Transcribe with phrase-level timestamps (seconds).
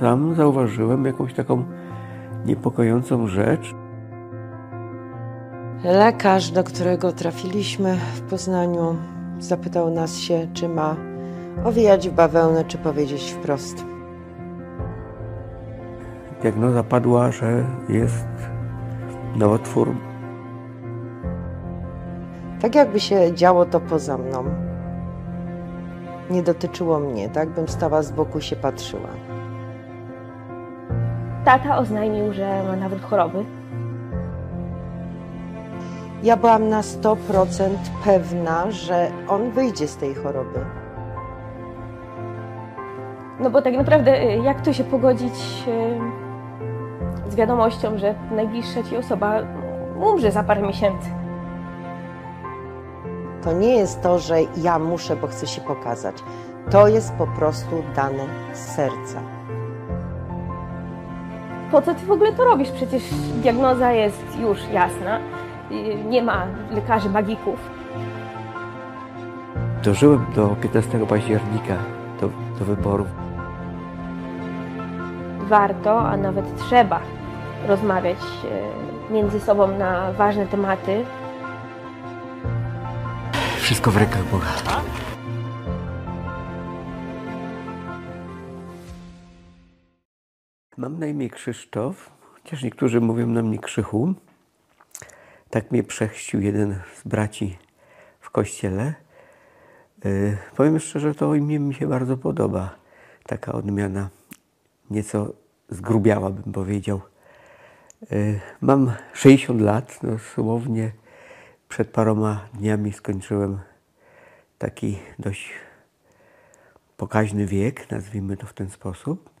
[0.00, 1.64] sam zauważyłem jakąś taką
[2.46, 3.74] niepokojącą rzecz.
[5.84, 8.96] Lekarz, do którego trafiliśmy w Poznaniu,
[9.38, 10.96] zapytał nas się, czy ma
[11.64, 13.84] owijać w bawełnę, czy powiedzieć wprost.
[16.42, 18.28] Diagnoza padła, że jest
[19.36, 19.94] nowotwór.
[22.60, 24.44] Tak jakby się działo to poza mną.
[26.30, 29.27] Nie dotyczyło mnie, tak bym stała z boku i się patrzyła.
[31.48, 33.44] Tata oznajmił, że ma nawrót choroby.
[36.22, 37.16] Ja byłam na 100%
[38.04, 40.60] pewna, że on wyjdzie z tej choroby.
[43.40, 45.34] No bo tak naprawdę y, jak to się pogodzić
[47.28, 49.32] y, z wiadomością, że najbliższa ci osoba
[50.00, 51.08] umrze za parę miesięcy?
[53.42, 56.16] To nie jest to, że ja muszę, bo chcę się pokazać.
[56.70, 59.37] To jest po prostu dane z serca.
[61.70, 62.70] Po co ty w ogóle to robisz?
[62.70, 63.02] Przecież
[63.42, 65.18] diagnoza jest już jasna.
[65.70, 67.58] Y, Nie ma lekarzy magików.
[69.84, 71.74] Dożyłem do 15 października,
[72.20, 73.06] do, do wyborów.
[75.40, 77.00] Warto, a nawet trzeba
[77.68, 78.18] rozmawiać
[79.10, 81.04] y, między sobą na ważne tematy.
[83.60, 84.46] Wszystko w rękach Boga.
[90.78, 94.14] Mam na imię Krzysztof, chociaż niektórzy mówią na mnie Krzychu.
[95.50, 97.58] Tak mnie przechrzcił jeden z braci
[98.20, 98.94] w kościele.
[100.04, 102.74] Yy, powiem szczerze, to imię mi się bardzo podoba.
[103.26, 104.08] Taka odmiana,
[104.90, 105.32] nieco
[105.68, 107.00] zgrubiała bym powiedział.
[108.10, 110.92] Yy, mam 60 lat, dosłownie
[111.68, 113.58] przed paroma dniami skończyłem
[114.58, 115.52] taki dość
[116.96, 119.37] pokaźny wiek, nazwijmy to w ten sposób.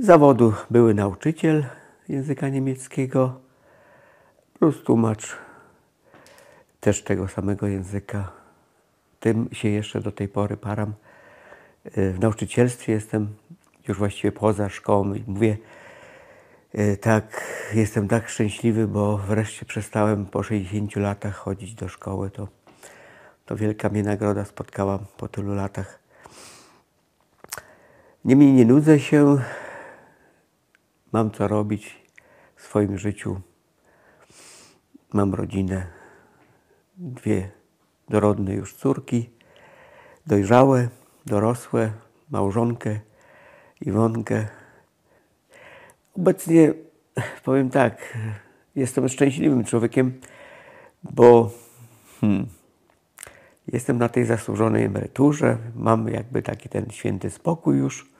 [0.00, 1.66] Zawodu były nauczyciel
[2.08, 3.40] języka niemieckiego
[4.58, 5.36] plus tłumacz
[6.80, 8.32] też tego samego języka.
[9.20, 10.92] Tym się jeszcze do tej pory param.
[11.84, 13.28] W nauczycielstwie jestem
[13.88, 15.56] już właściwie poza szkołą i mówię,
[16.74, 22.30] e, tak, jestem tak szczęśliwy, bo wreszcie przestałem po 60 latach chodzić do szkoły.
[22.30, 22.48] To,
[23.46, 25.98] to wielka mnie nagroda spotkała po tylu latach.
[28.24, 29.38] Niemniej nie nudzę się,
[31.12, 31.96] mam co robić
[32.56, 33.40] w swoim życiu.
[35.12, 35.86] Mam rodzinę,
[36.96, 37.50] dwie
[38.08, 39.30] dorodne już córki,
[40.26, 40.88] dojrzałe,
[41.26, 41.92] dorosłe,
[42.30, 43.00] małżonkę,
[43.80, 44.48] Iwonkę.
[46.16, 46.74] Obecnie
[47.44, 48.18] powiem tak,
[48.76, 50.20] jestem szczęśliwym człowiekiem,
[51.02, 51.50] bo
[52.20, 52.46] hmm,
[53.72, 58.17] jestem na tej zasłużonej emeryturze, mam jakby taki ten święty spokój już.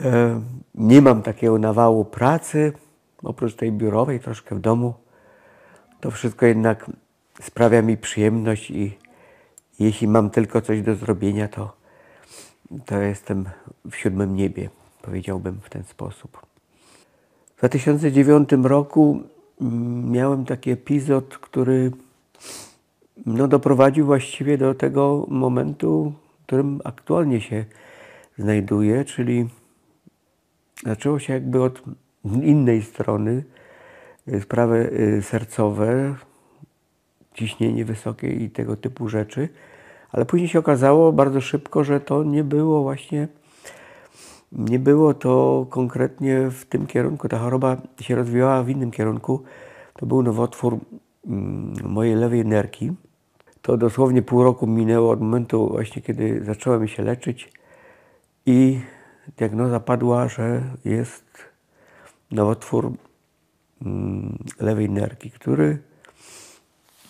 [0.00, 0.40] E,
[0.74, 2.72] nie mam takiego nawału pracy,
[3.22, 4.94] oprócz tej biurowej, troszkę w domu.
[6.00, 6.90] To wszystko jednak
[7.42, 8.98] sprawia mi przyjemność i
[9.78, 11.76] jeśli mam tylko coś do zrobienia, to,
[12.86, 13.44] to jestem
[13.90, 14.70] w siódmym niebie,
[15.02, 16.46] powiedziałbym w ten sposób.
[17.56, 19.22] W 2009 roku
[19.60, 21.92] mm, miałem taki epizod, który
[23.26, 27.64] no, doprowadził właściwie do tego momentu, w którym aktualnie się
[28.38, 29.48] znajduję, czyli
[30.84, 31.82] zaczęło się jakby od
[32.24, 33.44] innej strony
[34.28, 36.14] y, sprawy y, sercowe,
[37.34, 39.48] ciśnienie wysokie i tego typu rzeczy,
[40.12, 43.28] ale później się okazało bardzo szybko, że to nie było właśnie,
[44.52, 47.28] nie było to konkretnie w tym kierunku.
[47.28, 49.42] Ta choroba się rozwijała w innym kierunku.
[49.96, 50.78] To był nowotwór
[51.26, 52.92] mm, mojej lewej nerki.
[53.62, 57.52] To dosłownie pół roku minęło od momentu właśnie, kiedy zacząłem się leczyć
[58.46, 58.80] i
[59.36, 61.24] diagnoza padła, że jest
[62.30, 62.92] nowotwór
[63.82, 65.78] mm, lewej nerki, który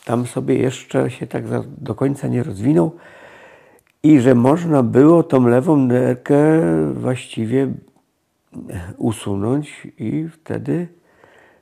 [0.05, 1.45] tam sobie jeszcze się tak
[1.79, 2.97] do końca nie rozwinął
[4.03, 6.37] i że można było tą lewą nerkę
[6.93, 7.73] właściwie
[8.97, 10.89] usunąć i wtedy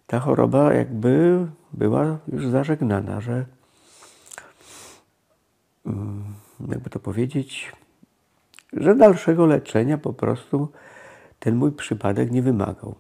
[0.07, 3.45] ta choroba jakby była już zażegnana, że
[5.87, 6.25] mm,
[6.69, 7.73] jakby to powiedzieć,
[8.77, 10.69] że dalszego leczenia po prostu
[11.39, 12.95] ten mój przypadek nie wymagał.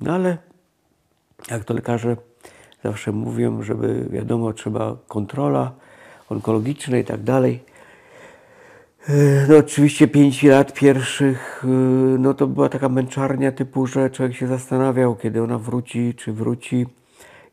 [0.00, 0.38] No ale
[1.50, 2.16] jak to lekarze
[2.84, 5.72] zawsze mówią, żeby wiadomo, trzeba kontrola
[6.28, 7.64] onkologiczna i tak dalej.
[9.08, 9.12] E,
[9.48, 11.68] no oczywiście pięć lat pierwszych, e,
[12.18, 16.86] no to była taka męczarnia typu, że człowiek się zastanawiał, kiedy ona wróci, czy wróci,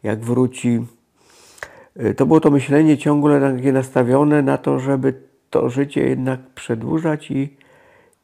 [0.03, 0.86] jak wróci.
[1.95, 7.32] E, to było to myślenie ciągle takie nastawione na to, żeby to życie jednak przedłużać
[7.32, 7.58] i,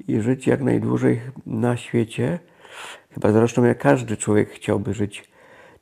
[0.08, 2.40] i żyć jak najdłużej na świecie.
[3.12, 5.32] Chyba zresztą jak każdy człowiek chciałby żyć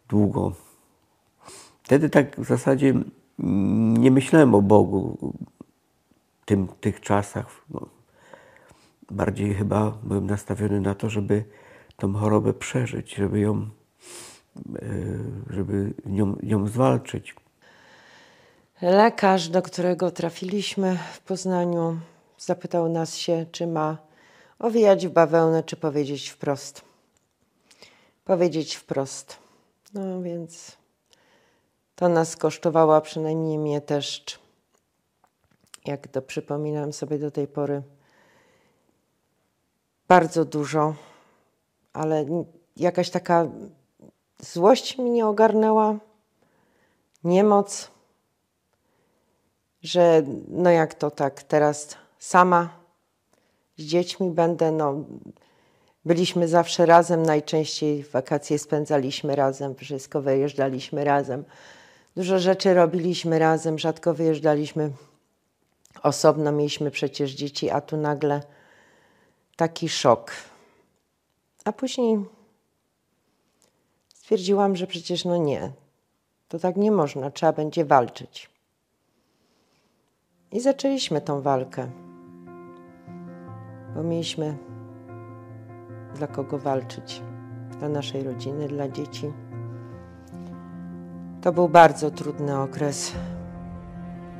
[0.10, 0.54] długo.
[1.84, 2.94] Wtedy tak w zasadzie
[4.00, 5.18] nie myślałem o Bogu
[6.42, 7.66] w tym, tych czasach.
[7.70, 7.88] No,
[9.12, 11.44] bardziej chyba byłem nastawiony na to, żeby
[11.98, 13.70] tą chorobę przeżyć, żeby ją,
[14.76, 14.90] e,
[15.50, 17.36] żeby nią, nią zwalczyć.
[18.81, 22.00] Lekarz, do którego trafiliśmy w Poznaniu,
[22.38, 23.98] zapytał nas się, czy ma
[24.60, 26.81] owijać w bawełnę, czy powiedzieć wprost.
[28.25, 29.38] Powiedzieć wprost.
[29.94, 30.78] No więc
[31.95, 34.39] to nas kosztowało, a przynajmniej mnie też,
[35.86, 37.81] jak to przypominam sobie do tej pory,
[40.07, 40.95] bardzo dużo,
[41.94, 42.25] ale
[42.78, 43.48] jakaś taka
[44.39, 46.00] złość mnie ogarnęła,
[47.24, 47.91] niemoc,
[49.83, 52.69] że no jak to tak, teraz sama
[53.78, 55.06] z dziećmi będę, no
[56.06, 61.44] byliśmy zawsze razem, najczęściej wakacje spędzaliśmy razem, wszystko wyjeżdżaliśmy razem.
[62.16, 64.92] Dużo rzeczy robiliśmy razem, rzadko wyjeżdżaliśmy
[66.04, 68.42] osobno, mieliśmy przecież dzieci, a tu nagle
[69.56, 70.31] taki szok.
[71.66, 72.25] A później
[74.16, 75.72] stwierdziłam, że przecież no nie,
[76.48, 78.50] to tak nie można, trzeba będzie walczyć.
[80.51, 81.88] I zaczęliśmy tą walkę,
[83.95, 84.57] bo mieliśmy
[86.15, 87.21] dla kogo walczyć,
[87.80, 89.33] dla naszej rodziny, dla dzieci.
[91.42, 93.13] To był bardzo trudny okres.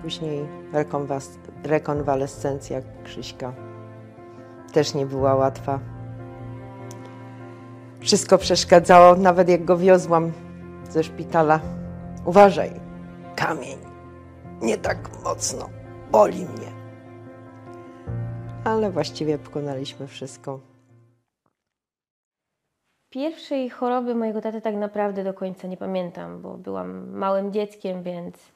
[0.02, 0.48] Później
[1.64, 3.54] rekonwalescencja Krzyśka
[4.74, 5.80] też nie była łatwa.
[8.00, 10.32] Wszystko przeszkadzało, nawet jak go wiozłam
[10.90, 11.60] ze szpitala.
[12.26, 12.72] Uważaj,
[13.36, 13.78] kamień,
[14.62, 15.70] nie tak mocno,
[16.12, 16.72] boli mnie.
[18.66, 20.60] Ale właściwie pokonaliśmy wszystko.
[23.10, 28.52] Pierwszej choroby mojego taty tak naprawdę do końca nie pamiętam, bo byłam małym dzieckiem, więc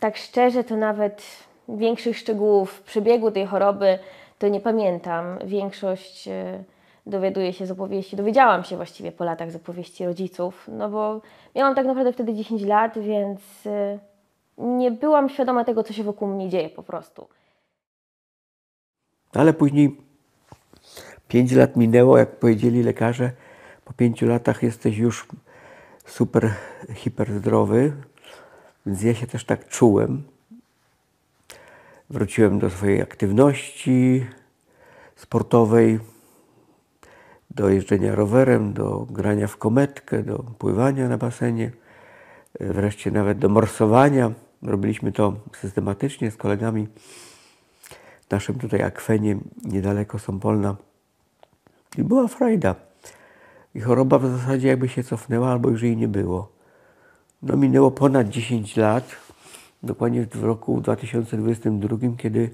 [0.00, 1.22] tak szczerze to nawet
[1.68, 3.98] większych szczegółów przebiegu tej choroby
[4.38, 5.38] to nie pamiętam.
[5.44, 6.64] Większość e,
[7.06, 11.20] dowiaduje się z opowieści, dowiedziałam się właściwie po latach z opowieści rodziców, no bo
[11.54, 13.98] miałam tak naprawdę wtedy 10 lat, więc e,
[14.58, 17.28] nie byłam świadoma tego, co się wokół mnie dzieje po prostu.
[19.32, 19.96] Ale później
[21.28, 23.30] 5 lat minęło, jak powiedzieli lekarze,
[23.84, 25.28] po 5 latach jesteś już
[26.06, 26.54] super,
[26.94, 27.92] hiper zdrowy,
[28.86, 30.22] więc ja się też tak czułem.
[32.10, 34.26] Wróciłem do swojej aktywności
[35.16, 36.00] sportowej,
[37.50, 41.70] do jeżdżenia rowerem, do grania w kometkę, do pływania na basenie,
[42.60, 44.32] wreszcie nawet do morsowania.
[44.64, 46.88] Robiliśmy to systematycznie z kolegami
[48.28, 50.76] w naszym tutaj akwenie niedaleko Sąpolna.
[51.98, 52.74] I była frajda.
[53.74, 56.52] I choroba w zasadzie jakby się cofnęła, albo już jej nie było.
[57.42, 59.16] No minęło ponad 10 lat,
[59.82, 62.50] dokładnie w roku 2022, kiedy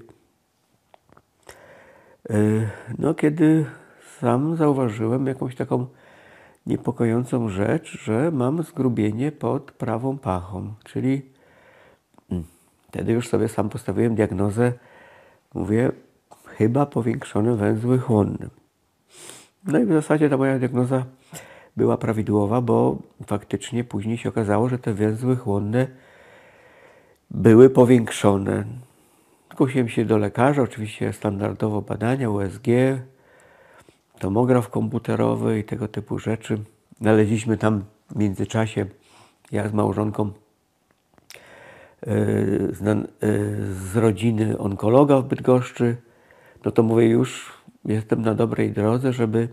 [2.29, 2.35] e,
[2.97, 3.65] no kiedy
[4.19, 5.87] sam zauważyłem jakąś taką
[6.65, 11.31] niepokojącą rzecz, że mam zgrubienie pod prawą pachą, czyli
[12.91, 14.73] wtedy już sobie sam postawiłem diagnozę,
[15.53, 15.91] mówię,
[16.45, 18.47] chyba powiększone węzły chłonne.
[19.67, 21.05] No i w zasadzie ta moja diagnoza
[21.77, 25.87] była prawidłowa, bo faktycznie później się okazało, że te węzły chłonne
[27.29, 28.63] były powiększone.
[29.51, 32.67] Zgłosiłem się do lekarza, oczywiście standardowo badania USG,
[34.19, 36.59] tomograf komputerowy i tego typu rzeczy.
[37.01, 38.85] Znaleźliśmy tam w międzyczasie,
[39.51, 40.31] ja z małżonką,
[43.69, 45.97] z rodziny onkologa w Bydgoszczy,
[46.65, 47.53] no to mówię już,
[47.85, 49.47] jestem na dobrej drodze, żeby,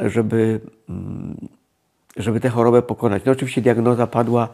[0.00, 1.48] żeby, mm,
[2.16, 3.24] żeby tę chorobę pokonać.
[3.24, 4.48] No oczywiście diagnoza padła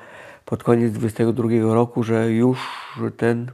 [0.44, 2.58] pod koniec 22 roku, że już
[3.16, 3.50] ten,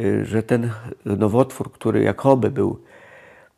[0.00, 0.70] y, że ten
[1.04, 2.82] nowotwór, który jakoby był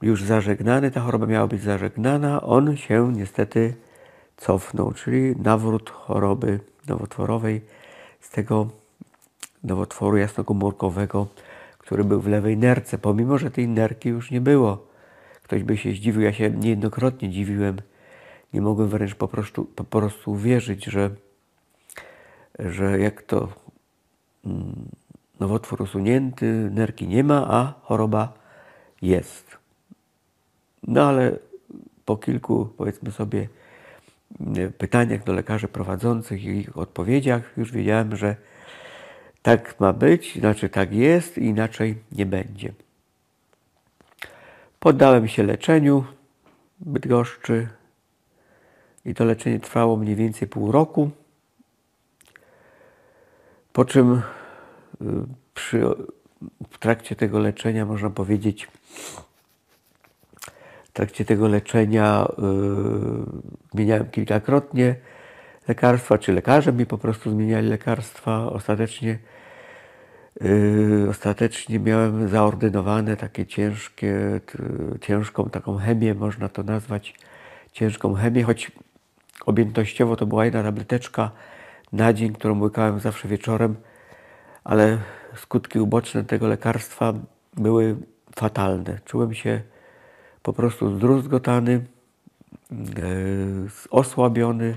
[0.03, 3.75] już zażegnany, ta choroba miała być zażegnana, on się niestety
[4.37, 7.61] cofnął, czyli nawrót choroby nowotworowej
[8.20, 8.68] z tego
[9.64, 11.26] nowotworu jasnokomórkowego
[11.87, 14.87] który był w lewej nerce, pomimo że tej nerki już nie było.
[15.42, 17.76] Ktoś by się zdziwił, ja się niejednokrotnie dziwiłem.
[18.52, 21.11] Nie mogłem wręcz po prostu, po prostu uwierzyć, że,
[22.58, 23.49] że jak to
[24.46, 24.88] mm,
[25.40, 28.32] nowotwór usunięty, nerki nie ma, a choroba
[29.02, 29.58] jest.
[30.82, 31.38] No ale
[32.04, 33.49] po kilku, powiedzmy sobie,
[34.78, 38.37] pytaniach do lekarzy prowadzących i ich odpowiedziach już wiedziałem, że
[39.42, 42.73] tak ma być, znaczy tak jest, inaczej nie będzie.
[44.78, 46.04] Poddałem się leczeniu
[46.80, 47.68] Bydgoszczy
[49.04, 51.11] i to leczenie trwało mniej więcej pół roku.
[53.73, 54.23] Po czym y,
[55.54, 55.83] przy,
[56.71, 58.68] w trakcie tego leczenia, można powiedzieć,
[60.97, 62.47] trakcie tego leczenia yy,
[63.73, 64.95] zmieniałem kilkakrotnie
[65.69, 68.53] lekarstwa, czy lekarze mi po prostu zmieniali lekarstwa.
[68.53, 69.19] Ostatecznie,
[70.41, 74.41] yy, ostatecznie miałem zaordynowane takie ciężkie,
[75.00, 77.15] ciężką taką chemię, można to nazwać
[77.73, 78.73] ciężką chemię, choć
[79.47, 81.31] objętościowo to była jedna tableteczka
[81.93, 83.76] na dzień, którą łykałem zawsze wieczorem,
[84.65, 84.99] ale
[85.37, 87.12] skutki uboczne tego lekarstwa
[87.57, 87.97] były
[88.37, 88.99] fatalne.
[89.05, 89.75] Czułem się
[90.47, 92.76] po prostu zdruzgotany, e,
[93.91, 94.76] osłabiony,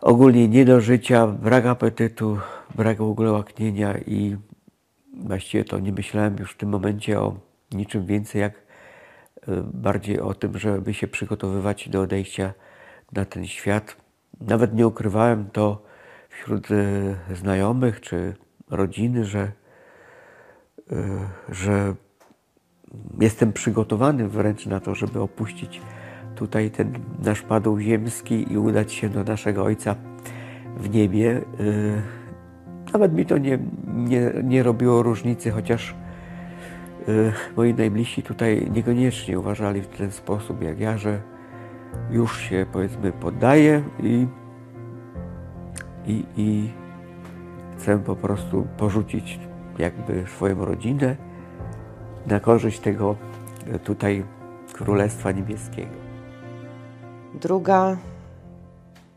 [0.00, 2.38] ogólnie nie do życia, brak apetytu,
[2.74, 4.36] brak w ogóle łaknienia i
[5.16, 7.36] właściwie to nie myślałem już w tym momencie o
[7.72, 8.60] niczym więcej, jak e,
[9.74, 12.52] bardziej o tym, żeby się przygotowywać do odejścia
[13.12, 13.96] na ten świat.
[14.40, 15.82] Nawet nie ukrywałem to
[16.28, 18.34] wśród e, znajomych czy
[18.70, 19.52] rodziny, że,
[21.48, 21.94] że
[23.20, 25.80] jestem przygotowany wręcz na to, żeby opuścić
[26.34, 26.92] tutaj ten
[27.24, 29.94] nasz padł ziemski i udać się do naszego Ojca
[30.76, 31.40] w niebie.
[31.60, 32.02] Y,
[32.92, 33.58] nawet mi to nie,
[33.94, 35.94] nie, nie robiło różnicy, chociaż
[37.08, 41.20] y, moi najbliżsi tutaj niekoniecznie uważali w ten sposób jak ja, że
[42.10, 44.26] już się powiedzmy poddaję i,
[46.06, 46.70] i, i
[47.76, 49.40] chcę po prostu porzucić
[49.78, 51.16] jakby swoją rodzinę
[52.26, 53.16] na korzyść tego
[53.66, 54.24] e, tutaj
[54.72, 55.96] Królestwa Niebieskiego.
[57.34, 57.96] Druga,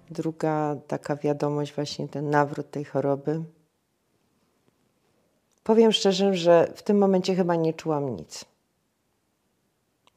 [0.09, 3.43] druga taka wiadomość, właśnie ten nawrót tej choroby.
[5.63, 8.45] Powiem szczerze, że w tym momencie chyba nie czułam nic.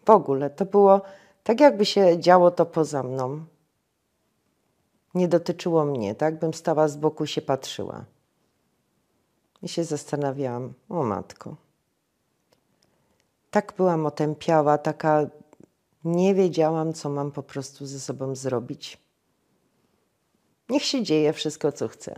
[0.04, 1.02] W ogóle to było
[1.44, 3.44] tak, jakby się działo to poza mną.
[5.14, 6.38] Nie dotyczyło mnie, tak?
[6.38, 8.04] Bym stała z boku się patrzyła.
[9.62, 11.56] I się zastanawiałam, o matko,
[13.50, 15.26] tak byłam otępiała, taka
[16.04, 18.98] nie wiedziałam, co mam po prostu ze sobą zrobić.
[20.68, 22.14] Niech się dzieje wszystko, co chce.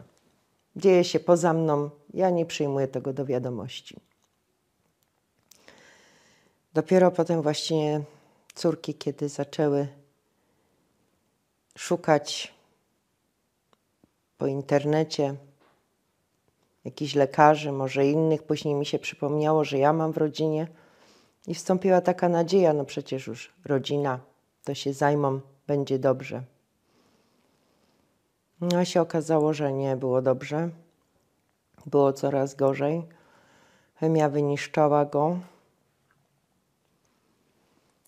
[0.77, 4.01] Dzieje się poza mną, ja nie przyjmuję tego do wiadomości.
[6.75, 8.03] Dopiero potem właśnie
[8.55, 9.89] córki, kiedy zaczęły
[11.79, 12.55] szukać
[14.39, 15.35] po internecie
[16.85, 20.69] jakichś lekarzy, może innych, później mi się przypomniało, że ja mam w rodzinie–
[21.47, 24.21] i wstąpiła taka nadzieja, no przecież już rodzina,
[24.65, 26.43] to się zajmą, będzie dobrze.
[28.61, 30.71] No się okazało, że nie było dobrze.
[31.87, 33.03] Było coraz gorzej.
[33.95, 35.39] Chemia wyniszczała go.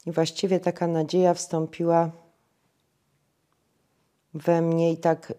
[0.06, 2.10] I właściwie taka nadzieja wstąpiła
[4.34, 5.32] we mnie i tak,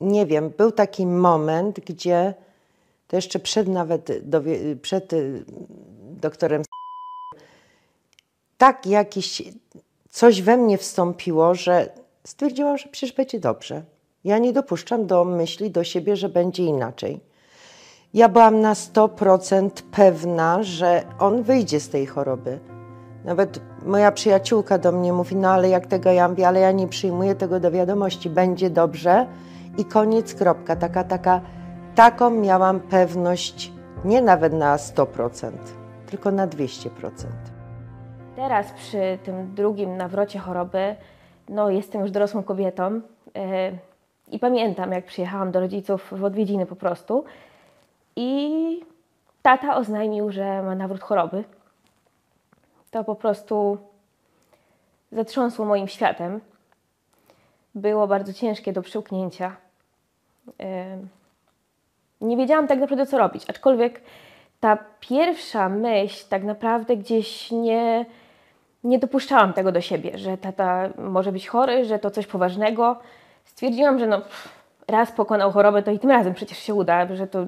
[0.00, 2.34] nie wiem, był taki moment, gdzie
[3.08, 4.12] to jeszcze przed nawet,
[4.82, 5.44] przed y,
[6.00, 6.62] doktorem
[8.58, 9.42] tak jakiś
[10.10, 11.88] coś we mnie wstąpiło, że
[12.24, 13.82] stwierdziłam, że przecież będzie dobrze.
[14.24, 17.20] Ja nie dopuszczam do myśli do siebie, że będzie inaczej.
[18.14, 22.58] Ja byłam na 100% pewna, że on wyjdzie z tej choroby.
[23.24, 26.88] Nawet moja przyjaciółka do mnie mówi, no ale jak tego ja mówię, ale ja nie
[26.88, 29.26] przyjmuję tego do wiadomości, będzie dobrze
[29.78, 30.76] i koniec, kropka.
[30.76, 31.40] Taka, taka,
[31.94, 33.72] taką miałam pewność
[34.04, 35.52] nie nawet na 100%,
[36.06, 36.88] tylko na 200%.
[38.38, 40.96] Teraz przy tym drugim nawrocie choroby,
[41.48, 43.42] no jestem już dorosłą kobietą yy,
[44.30, 47.24] i pamiętam, jak przyjechałam do rodziców w odwiedziny po prostu
[48.16, 48.80] i
[49.42, 51.44] tata oznajmił, że ma nawrót choroby.
[52.90, 53.78] To po prostu
[55.12, 56.40] zatrząsło moim światem.
[57.74, 59.56] Było bardzo ciężkie do przełknięcia.
[60.58, 60.64] Yy,
[62.20, 64.00] nie wiedziałam tak naprawdę, co robić, aczkolwiek
[64.60, 68.06] ta pierwsza myśl tak naprawdę gdzieś nie,
[68.84, 72.96] nie dopuszczałam tego do siebie, że tata może być chory, że to coś poważnego.
[73.44, 74.20] Stwierdziłam, że no,
[74.88, 77.46] raz pokonał chorobę, to i tym razem przecież się uda, że to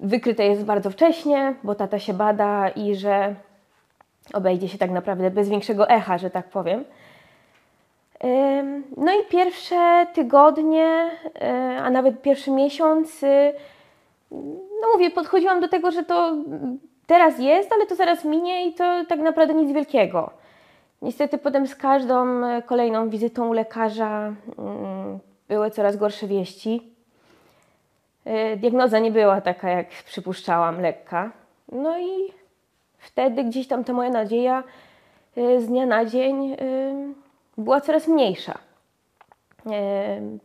[0.00, 3.34] wykryte jest bardzo wcześnie, bo tata się bada i że
[4.32, 6.84] obejdzie się tak naprawdę bez większego echa, że tak powiem.
[8.96, 11.10] No i pierwsze tygodnie,
[11.40, 13.52] e, a nawet pierwszy miesiąc, y,
[14.80, 16.36] no mówię, podchodziłam do tego, że to
[17.06, 20.30] teraz jest, ale to zaraz minie i to tak naprawdę nic wielkiego.
[21.02, 26.92] Niestety potem z każdą e, kolejną wizytą u lekarza mm, były coraz gorsze wieści.
[28.24, 31.30] E, diagnoza nie była taka, jak przypuszczałam, lekka.
[31.72, 32.32] No i
[32.98, 34.62] wtedy gdzieś tam ta moja nadzieja
[35.36, 36.56] z dnia na dzień
[37.58, 38.58] była coraz mniejsza.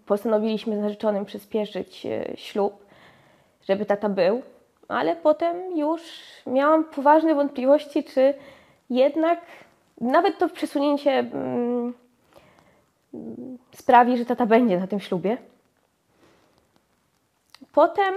[0.06, 2.86] Postanowiliśmy z narzeczonym przyspieszyć ślub,
[3.70, 4.42] żeby tata był,
[4.88, 6.02] ale potem już
[6.48, 8.34] miałam poważne wątpliwości, czy
[8.90, 9.40] jednak
[10.02, 11.94] nawet to przesunięcie mm,
[13.76, 15.38] sprawi, że tata będzie na tym ślubie.
[17.72, 18.14] Potem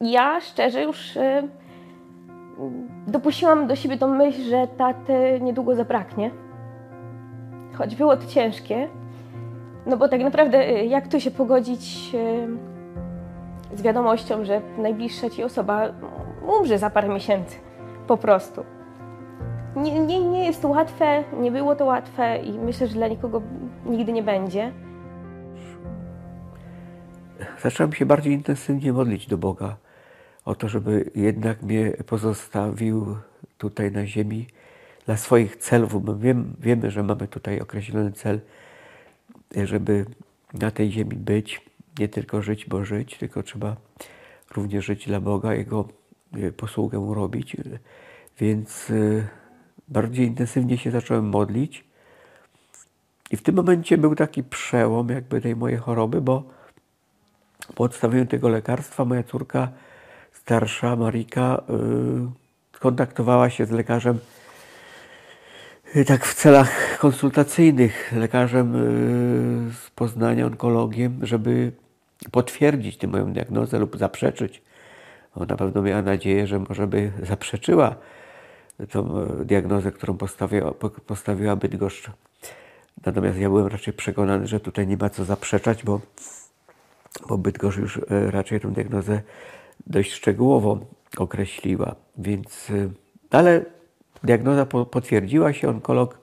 [0.00, 1.18] ja szczerze już
[3.06, 6.30] dopuściłam do siebie tą myśl, że taty niedługo zabraknie.
[7.78, 8.88] Choć było to ciężkie,
[9.86, 12.10] no bo tak naprawdę y, jak to się pogodzić
[13.74, 15.88] z wiadomością, że najbliższa ci osoba
[16.58, 17.56] umrze za parę miesięcy.
[18.06, 18.75] Po prostu.
[19.76, 23.42] Nie, nie, nie jest to łatwe, nie było to łatwe i myślę, że dla nikogo
[23.86, 24.72] nigdy nie będzie.
[27.62, 29.76] Zacząłem się bardziej intensywnie modlić do Boga
[30.44, 33.16] o to, żeby jednak mnie pozostawił
[33.58, 34.46] tutaj na ziemi
[35.06, 38.40] dla swoich celów, bo wiem, wiemy, że mamy tutaj określony cel,
[39.64, 40.04] żeby
[40.54, 41.60] na tej ziemi być,
[41.98, 43.76] nie tylko żyć, bo żyć, tylko trzeba
[44.54, 45.88] również żyć dla Boga, Jego
[46.34, 47.56] e, posługę robić.
[48.38, 49.28] Więc e,
[49.88, 51.84] bardziej intensywnie się zacząłem modlić.
[53.30, 56.42] I w tym momencie był taki przełom jakby tej mojej choroby, bo
[57.74, 59.68] po odstawieniu tego lekarstwa moja córka
[60.32, 64.18] starsza, Marika, yy, kontaktowała się z lekarzem
[65.94, 71.72] yy, tak w celach konsultacyjnych, lekarzem yy, z Poznania, onkologiem, żeby
[72.30, 74.62] potwierdzić tę moją diagnozę lub zaprzeczyć.
[75.34, 77.96] Ona pewno miała nadzieję, że może by zaprzeczyła
[78.90, 80.72] tą e, diagnozę, którą postawiła,
[81.06, 82.10] postawiła Bydgoszcz.
[83.06, 86.00] Natomiast ja byłem raczej przekonany, że tutaj nie ma co zaprzeczać, bo,
[87.28, 89.22] bo Bydgoszcz już e, raczej tę diagnozę
[89.86, 90.78] dość szczegółowo
[91.16, 91.94] określiła.
[92.18, 92.90] Więc, e,
[93.30, 93.64] ale
[94.24, 96.18] diagnoza potwierdziła się, onkolog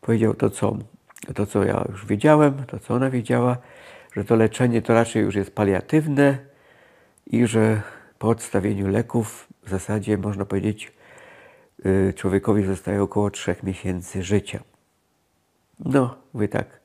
[0.00, 0.76] powiedział to, co,
[1.34, 3.56] to, co ja już wiedziałem, to, co ona wiedziała,
[4.16, 6.38] że to leczenie to raczej już jest paliatywne
[7.26, 7.82] i że
[8.18, 10.92] po odstawieniu leków w zasadzie można powiedzieć
[12.16, 14.60] człowiekowi zostaje około trzech miesięcy życia.
[15.80, 16.80] No, mówię tak,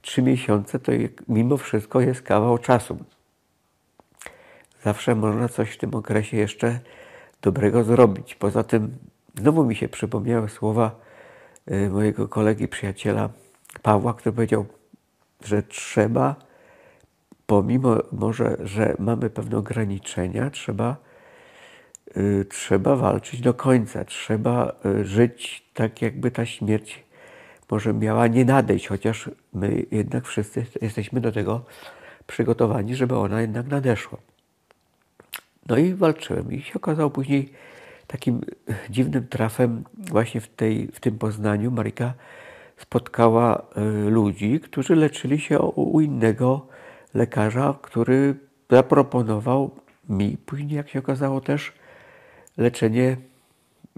[0.00, 0.92] trzy miesiące to
[1.28, 2.98] mimo wszystko jest kawał czasu.
[4.82, 6.80] Zawsze można coś w tym okresie jeszcze
[7.42, 8.34] dobrego zrobić.
[8.34, 8.98] Poza tym
[9.38, 11.00] znowu mi się przypomniały słowa
[11.70, 13.28] y, mojego kolegi, przyjaciela
[13.82, 14.66] Pawła, który powiedział,
[15.44, 16.36] że trzeba
[17.46, 21.07] pomimo może, że mamy pewne ograniczenia, trzeba, y,
[22.48, 24.04] trzeba walczyć do końca.
[24.04, 27.04] Trzeba y, żyć tak, jakby ta śmierć
[27.70, 31.64] może miała nie nadejść, chociaż my jednak wszyscy jesteśmy do tego
[32.26, 34.18] przygotowani, żeby ona jednak nadeszła.
[35.66, 37.52] No i walczyłem i się okazało później
[38.06, 38.40] takim
[38.90, 42.14] dziwnym trafem właśnie w, tej, w tym Poznaniu Marika
[42.76, 43.62] spotkała
[44.06, 46.66] y, ludzi, którzy leczyli się u innego
[47.14, 48.34] lekarza, który
[48.70, 49.70] zaproponował
[50.08, 51.72] mi później, jak się okazało, też
[52.58, 53.16] leczenie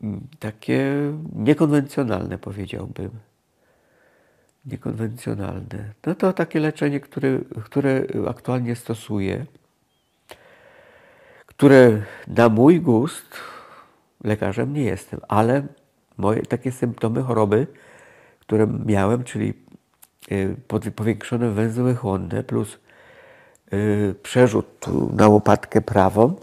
[0.03, 0.95] mm, takie
[1.33, 3.11] niekonwencjonalne, powiedziałbym.
[4.67, 5.93] Niekonwencjonalne.
[6.07, 9.47] No to takie leczenie, które, które aktualnie stosuję,
[11.47, 13.37] które na mój gust,
[14.25, 15.67] lekarzem nie jestem, ale
[16.17, 17.67] moje takie symptomy choroby,
[18.41, 19.55] które miałem, czyli
[20.33, 20.57] y,
[20.97, 22.79] powiększone węzły chłonne plus
[23.73, 26.35] Y, przerzut na łopatkę prawą,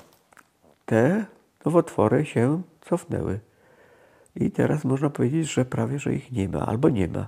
[0.85, 1.25] te
[1.67, 3.39] nowotwory się cofnęły.
[4.35, 7.27] I teraz można powiedzieć, że prawie, że ich nie ma, albo nie ma.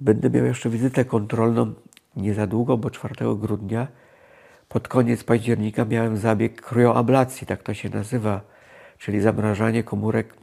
[0.00, 1.74] Będę miał jeszcze wizytę kontrolną
[2.16, 3.86] nie za długo, bo 4 grudnia
[4.68, 8.40] pod koniec października miałem zabieg kryoablacji, tak to się nazywa,
[8.98, 10.34] czyli zamrażanie komórek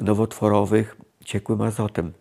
[0.00, 2.12] nowotworowych ciekłym azotem.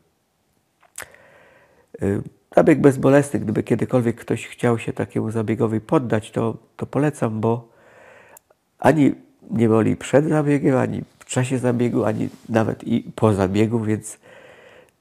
[2.01, 2.21] Y,
[2.55, 7.69] Zabieg bezbolesny, gdyby kiedykolwiek ktoś chciał się takiemu zabiegowi poddać, to, to polecam, bo
[8.79, 9.15] ani
[9.51, 14.19] nie boli przed zabiegiem, ani w czasie zabiegu, ani nawet i po zabiegu, więc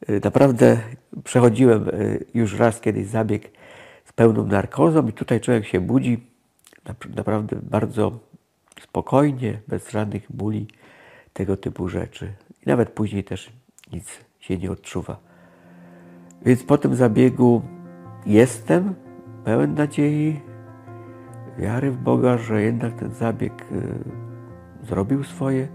[0.08, 0.78] y, naprawdę
[1.24, 3.50] przechodziłem y, już raz kiedyś zabieg
[4.04, 6.26] z pełną narkozą i tutaj człowiek się budzi
[7.16, 8.18] naprawdę bardzo
[8.80, 10.66] spokojnie, bez żadnych bóli,
[11.32, 12.32] tego typu rzeczy.
[12.66, 13.52] I nawet później też
[13.92, 15.16] nic się nie odczuwa.
[16.46, 17.62] Więc po tym zabiegu
[18.26, 18.94] jestem
[19.44, 20.40] pełen nadziei,
[21.58, 24.21] wiary w Boga, że jednak ten zabieg y,
[24.88, 25.68] zrobił swoje.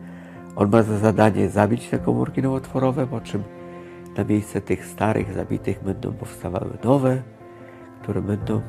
[0.56, 3.44] On ma za zadanie zabić te komórki nowotworowe, po czym
[4.18, 7.22] na miejsce tych starych, zabitych będą powstawały nowe,
[8.02, 8.62] które będą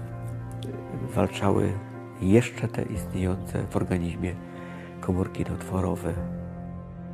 [1.14, 1.72] walczały
[2.20, 4.34] jeszcze te istniejące w organizmie
[5.00, 6.14] komórki nowotworowe.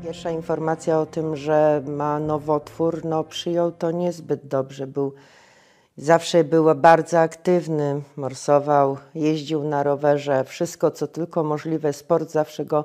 [0.02, 4.86] Pierwsza informacja o tym, że ma nowotwór, no przyjął to niezbyt dobrze.
[4.86, 5.12] Był,
[5.96, 12.84] zawsze był bardzo aktywny, morsował, jeździł na rowerze, wszystko co tylko możliwe, sport zawsze go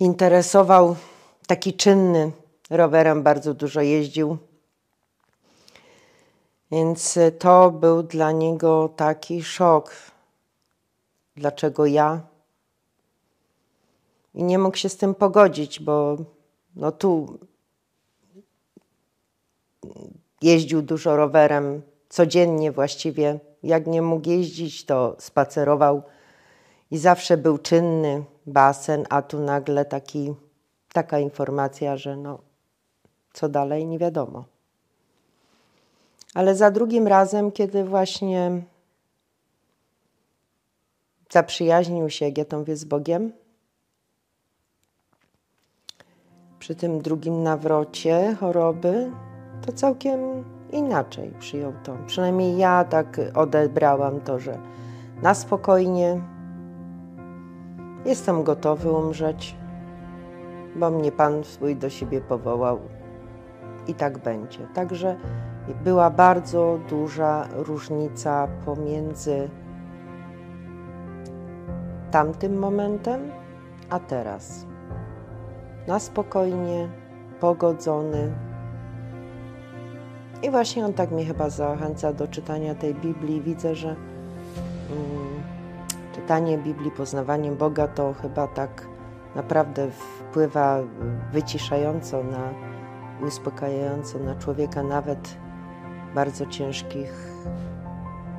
[0.00, 0.96] interesował.
[1.46, 2.32] Taki czynny,
[2.70, 4.38] rowerem bardzo dużo jeździł.
[6.70, 9.92] Więc to był dla niego taki szok.
[11.36, 12.20] Dlaczego ja?
[14.34, 16.16] I nie mógł się z tym pogodzić, bo
[16.76, 17.38] no tu
[20.42, 23.38] jeździł dużo rowerem, codziennie właściwie.
[23.62, 26.02] Jak nie mógł jeździć, to spacerował
[26.90, 30.34] i zawsze był czynny basen, a tu nagle taki,
[30.92, 32.38] taka informacja, że no
[33.32, 34.44] co dalej nie wiadomo.
[36.34, 38.62] Ale za drugim razem, kiedy właśnie
[41.30, 43.32] zaprzyjaźnił się, mówię, z Bogiem,
[46.58, 49.10] przy tym drugim nawrocie choroby,
[49.66, 51.96] to całkiem inaczej przyjął to.
[52.06, 54.58] Przynajmniej ja tak odebrałam to, że
[55.22, 56.20] na spokojnie
[58.06, 59.56] jestem gotowy umrzeć,
[60.76, 62.78] bo mnie Pan swój do siebie powołał
[63.86, 64.66] i tak będzie.
[64.74, 65.16] Także
[65.84, 69.48] była bardzo duża różnica pomiędzy
[72.10, 73.30] tamtym momentem
[73.90, 74.66] a teraz.
[75.86, 76.88] Na spokojnie,
[77.40, 78.32] pogodzony.
[80.42, 83.40] I właśnie on tak mnie chyba zachęca do czytania tej Biblii.
[83.40, 85.25] Widzę, że mm,
[86.16, 88.86] czytanie Biblii, poznawanie Boga to chyba tak
[89.34, 90.78] naprawdę wpływa
[91.32, 92.54] wyciszająco na
[93.26, 95.28] uspokajająco na człowieka nawet
[96.10, 97.12] w bardzo ciężkich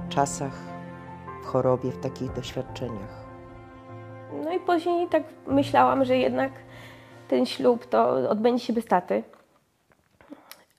[0.10, 0.54] czasach,
[1.44, 3.28] w chorobie, w takich doświadczeniach.
[4.44, 6.52] No i później tak myślałam, że jednak
[7.28, 9.24] ten ślub to odbędzie się bez taty.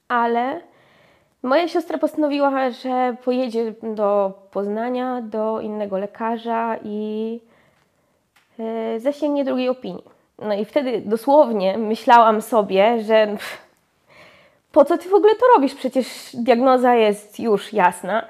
[0.07, 0.61] Ale
[1.43, 7.39] moja siostra postanowiła, że pojedzie do Poznania, do innego lekarza i
[8.59, 10.03] e, zasięgnie drugiej opinii.
[10.39, 13.57] No i wtedy dosłownie myślałam sobie, że pff,
[14.71, 15.75] po co ty w ogóle to robisz?
[15.75, 18.25] Przecież diagnoza jest już jasna.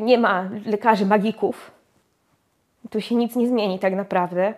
[0.00, 1.70] Nie ma lekarzy magików.
[2.90, 4.54] Tu się nic nie zmieni tak naprawdę.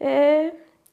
[0.00, 0.50] E,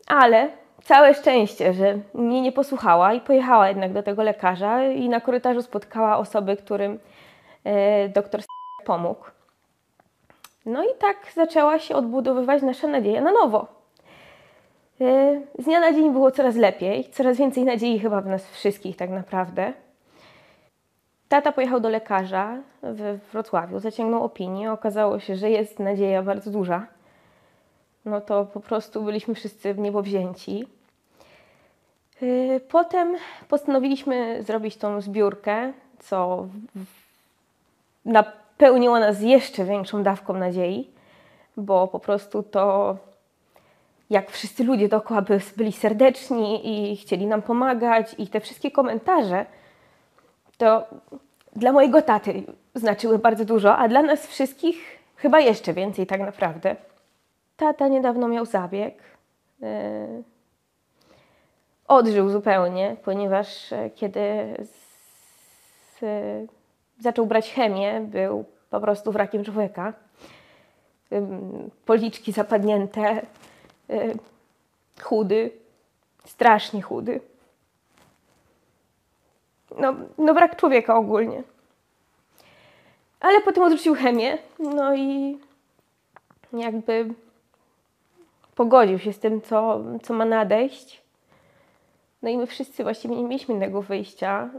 [0.07, 0.49] ale
[0.85, 5.61] całe szczęście, że mnie nie posłuchała i pojechała jednak do tego lekarza i na korytarzu
[5.61, 6.99] spotkała osoby, którym
[7.63, 8.41] e, doktor
[8.85, 9.25] pomógł.
[10.65, 13.67] No i tak zaczęła się odbudowywać nasza nadzieja na nowo.
[15.01, 18.95] E, z dnia na dzień było coraz lepiej, coraz więcej nadziei chyba w nas wszystkich
[18.95, 19.73] tak naprawdę.
[21.29, 26.87] Tata pojechał do lekarza w Wrocławiu, zaciągnął opinię, okazało się, że jest nadzieja bardzo duża.
[28.05, 30.74] No to po prostu byliśmy wszyscy w niebo wzięci.
[32.21, 33.15] E, potem
[33.47, 36.47] postanowiliśmy zrobić tą zbiórkę, co
[38.05, 40.89] napełniło nas jeszcze większą dawką nadziei,
[41.57, 42.97] bo po prostu to
[44.09, 45.23] jak wszyscy ludzie dookoła
[45.57, 49.45] byli serdeczni i chcieli nam pomagać i te wszystkie komentarze,
[50.57, 50.85] to
[51.55, 52.43] dla mojego taty
[52.75, 56.75] znaczyły bardzo dużo, a dla nas wszystkich chyba jeszcze więcej tak naprawdę.
[57.57, 58.93] Tata niedawno miał zabieg.
[59.59, 59.67] Yy,
[61.87, 66.05] odżył zupełnie, ponieważ e, kiedy z,
[66.99, 69.93] zaczął brać chemię, był po prostu wrakiem człowieka.
[71.85, 73.21] Policzki zapadnięte,
[73.89, 74.17] Y,
[75.01, 75.51] chudy,
[76.25, 77.21] strasznie chudy.
[79.79, 81.43] No, no brak człowieka ogólnie.
[83.19, 85.39] Ale potem odrzucił chemię, no i
[86.53, 87.13] jakby
[88.55, 91.04] pogodził się z tym, co, co ma nadejść.
[92.25, 94.49] No i my wszyscy właściwie nie mieliśmy innego wyjścia,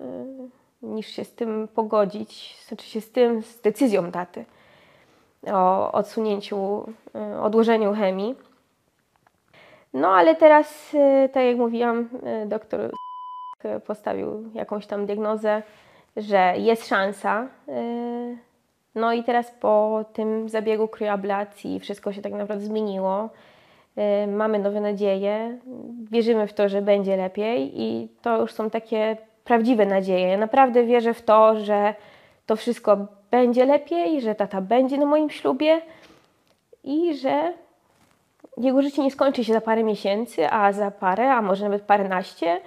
[0.83, 4.44] y, niż się z tym pogodzić, znaczy się z tym, z decyzją taty
[5.52, 6.85] o odsunięciu,
[7.35, 8.35] y, odłożeniu chemii.
[9.94, 12.09] No ale teraz, e, tak jak mówiłam,
[12.46, 12.90] doktor
[13.87, 15.62] postawił jakąś tam diagnozę,
[16.16, 17.48] że jest szansa.
[18.94, 23.31] No i teraz po tym zabiegu kryoablacji wszystko się tak naprawdę zmieniło.
[24.28, 25.59] Mamy nowe nadzieje,
[26.11, 30.28] wierzymy w to, że będzie lepiej i to już są takie prawdziwe nadzieje.
[30.28, 31.94] Ja naprawdę wierzę w to, że
[32.46, 35.80] to wszystko będzie lepiej, że tata będzie na moim ślubie
[36.85, 37.52] i że
[38.56, 42.61] jego życie nie skończy się za parę miesięcy, a za parę, a może nawet paręnaście,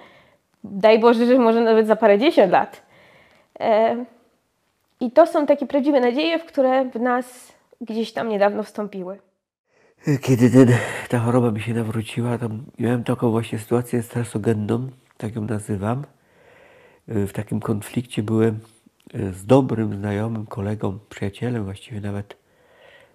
[0.64, 2.82] daj Boże, że może nawet za parę dziesiąt lat.
[3.60, 4.04] E,
[5.00, 9.18] I to są takie prawdziwe nadzieje, w które w nas gdzieś tam niedawno wstąpiły.
[10.00, 10.68] Kiedy ten,
[11.08, 16.04] ta choroba mi się nawróciła, to miałem taką właśnie sytuację stresogenną, tak ją nazywam.
[17.08, 18.58] W takim konflikcie byłem
[19.14, 22.36] z dobrym znajomym, kolegą, przyjacielem, właściwie nawet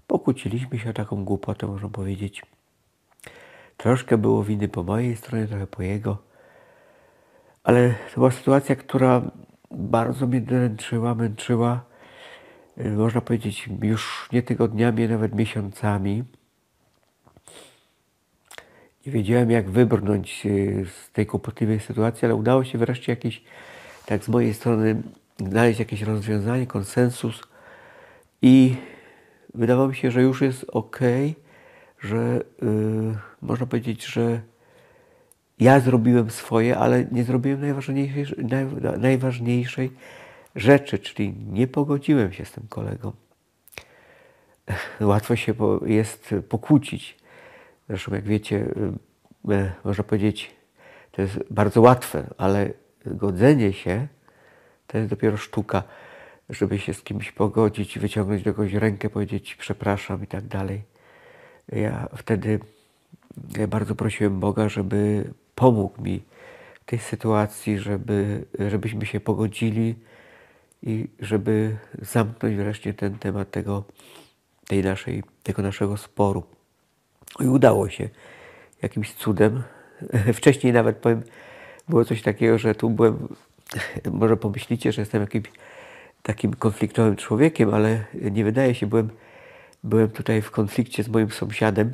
[0.07, 2.41] pokłóciliśmy się o taką głupotę, można powiedzieć.
[3.77, 6.17] Troszkę było winy po mojej stronie, trochę po jego.
[7.63, 9.21] Ale to była sytuacja, która
[9.71, 11.85] bardzo mnie dręczyła, męczyła.
[12.77, 16.23] Można powiedzieć, już nie tygodniami, nawet miesiącami.
[19.05, 20.49] Nie wiedziałem, jak wybrnąć e,
[20.85, 23.43] z tej kłopotliwej sytuacji, ale udało się wreszcie jakieś,
[24.05, 25.01] tak z mojej strony,
[25.39, 27.41] znaleźć jakieś rozwiązanie, konsensus
[28.41, 28.75] i
[29.53, 30.99] wydawało mi się, że już jest ok,
[31.99, 34.41] że yy, można powiedzieć, że
[35.59, 38.65] ja zrobiłem swoje, ale nie zrobiłem najważniejszej, naj,
[38.99, 39.91] najważniejszej
[40.55, 43.11] rzeczy, czyli nie pogodziłem się z tym kolegą.
[45.01, 45.53] Łatwo się
[45.85, 47.24] jest pokłócić.
[47.89, 48.73] Zresztą, jak wiecie,
[49.47, 50.55] yy, można powiedzieć,
[51.11, 52.73] to jest bardzo łatwe, ale
[53.05, 54.07] godzenie się
[54.87, 55.83] to jest dopiero sztuka,
[56.49, 60.81] żeby się z kimś pogodzić, wyciągnąć do kogoś rękę, powiedzieć przepraszam i tak dalej.
[61.71, 62.59] Ja wtedy
[63.67, 66.23] bardzo prosiłem Boga, żeby pomógł mi
[66.81, 69.95] w tej sytuacji, żeby, żebyśmy się pogodzili
[70.83, 73.83] i żeby zamknąć wreszcie ten temat tego,
[74.67, 76.43] tej naszej, tego naszego sporu.
[77.39, 78.09] I udało się
[78.81, 79.63] jakimś cudem.
[80.33, 81.23] Wcześniej nawet powiem,
[81.89, 83.27] było coś takiego, że tu byłem,
[84.11, 85.51] może pomyślicie, że jestem jakimś
[86.23, 89.09] takim konfliktowym człowiekiem, ale nie wydaje się, byłem,
[89.83, 91.93] byłem tutaj w konflikcie z moim sąsiadem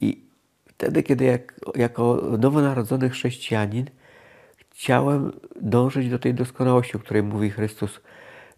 [0.00, 0.22] i
[0.68, 3.90] wtedy, kiedy jak, jako nowonarodzony chrześcijanin
[4.70, 8.00] chciałem dążyć do tej doskonałości, o której mówi Chrystus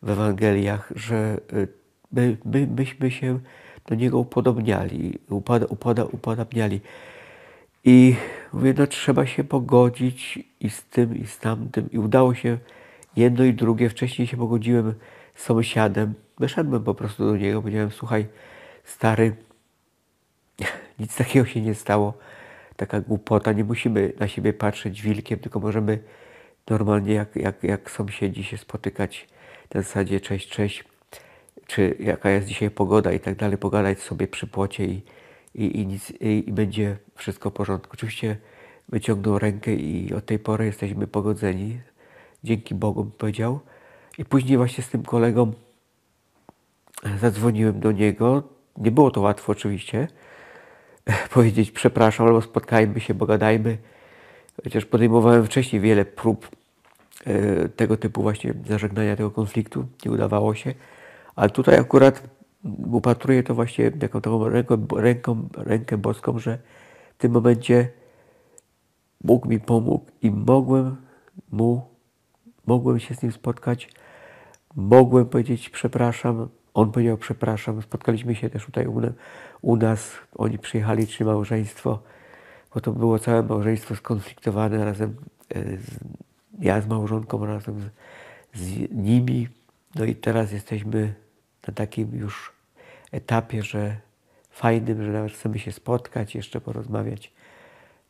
[0.03, 1.69] w Ewangeliach, że y,
[2.13, 3.41] my, my, myśmy się
[3.87, 6.81] do Niego upodobniali, upada, upada, upodobniali.
[7.85, 8.17] I
[8.53, 11.91] mówię, no trzeba się pogodzić i z tym, i z tamtym.
[11.91, 12.59] I udało się
[13.17, 13.89] jedno i drugie.
[13.89, 14.95] Wcześniej się pogodziłem
[15.35, 16.15] z sąsiadem.
[16.39, 18.27] Wyszedłem po prostu do niego, powiedziałem, słuchaj,
[18.85, 19.37] stary,
[21.01, 22.15] nic takiego się nie stało.
[22.77, 25.99] Taka głupota, nie musimy na siebie patrzeć wilkiem, tylko możemy
[26.71, 29.29] normalnie jak, jak, jak sąsiedzi się spotykać
[29.75, 30.85] na zasadzie cześć, cześć,
[31.71, 35.03] czy jaka jest dzisiaj pogoda i tak dalej, pogadać sobie przy płocie i,
[35.55, 37.91] i, i, nic, i, i będzie wszystko w porządku.
[37.95, 38.37] Oczywiście
[38.89, 41.81] wyciągnął rękę i od tej pory jesteśmy pogodzeni.
[42.45, 43.61] Dzięki Bogu powiedział.
[44.19, 45.53] I później właśnie z tym kolegą
[47.21, 48.43] zadzwoniłem do niego.
[48.77, 50.09] Nie było to łatwo oczywiście.
[51.35, 53.79] Powiedzieć przepraszam, albo spotkajmy się, pogadajmy.
[54.65, 56.49] Chociaż podejmowałem wcześniej wiele prób
[57.27, 59.87] e, tego typu właśnie zażegnania tego konfliktu.
[60.05, 60.75] Nie udawało się.
[61.37, 62.23] Ale tutaj akurat
[62.93, 66.59] upatruję to właśnie jako taką ręką, ręką, rękę boską, że
[67.15, 67.89] w tym momencie
[69.21, 70.97] Bóg mi pomógł i mogłem
[71.53, 71.83] mu,
[72.67, 73.89] mogłem się z nim spotkać,
[74.77, 79.01] mogłem powiedzieć przepraszam, on powiedział przepraszam, spotkaliśmy się też tutaj u,
[79.63, 82.03] u nas, oni przyjechali, czy małżeństwo,
[82.75, 85.17] bo to było całe małżeństwo skonfliktowane razem
[85.49, 85.99] e, z,
[86.61, 89.49] ja z małżonką, razem z, z nimi,
[89.95, 91.15] no i teraz jesteśmy
[91.69, 92.53] na takim już
[93.13, 93.97] etapie, że
[94.51, 97.33] fajnym, że nawet chcemy się spotkać, jeszcze porozmawiać.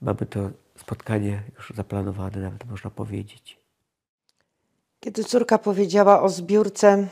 [0.00, 3.58] Mamy to spotkanie już zaplanowane, nawet można powiedzieć.
[5.00, 7.06] Kiedy córka powiedziała o zbiórce,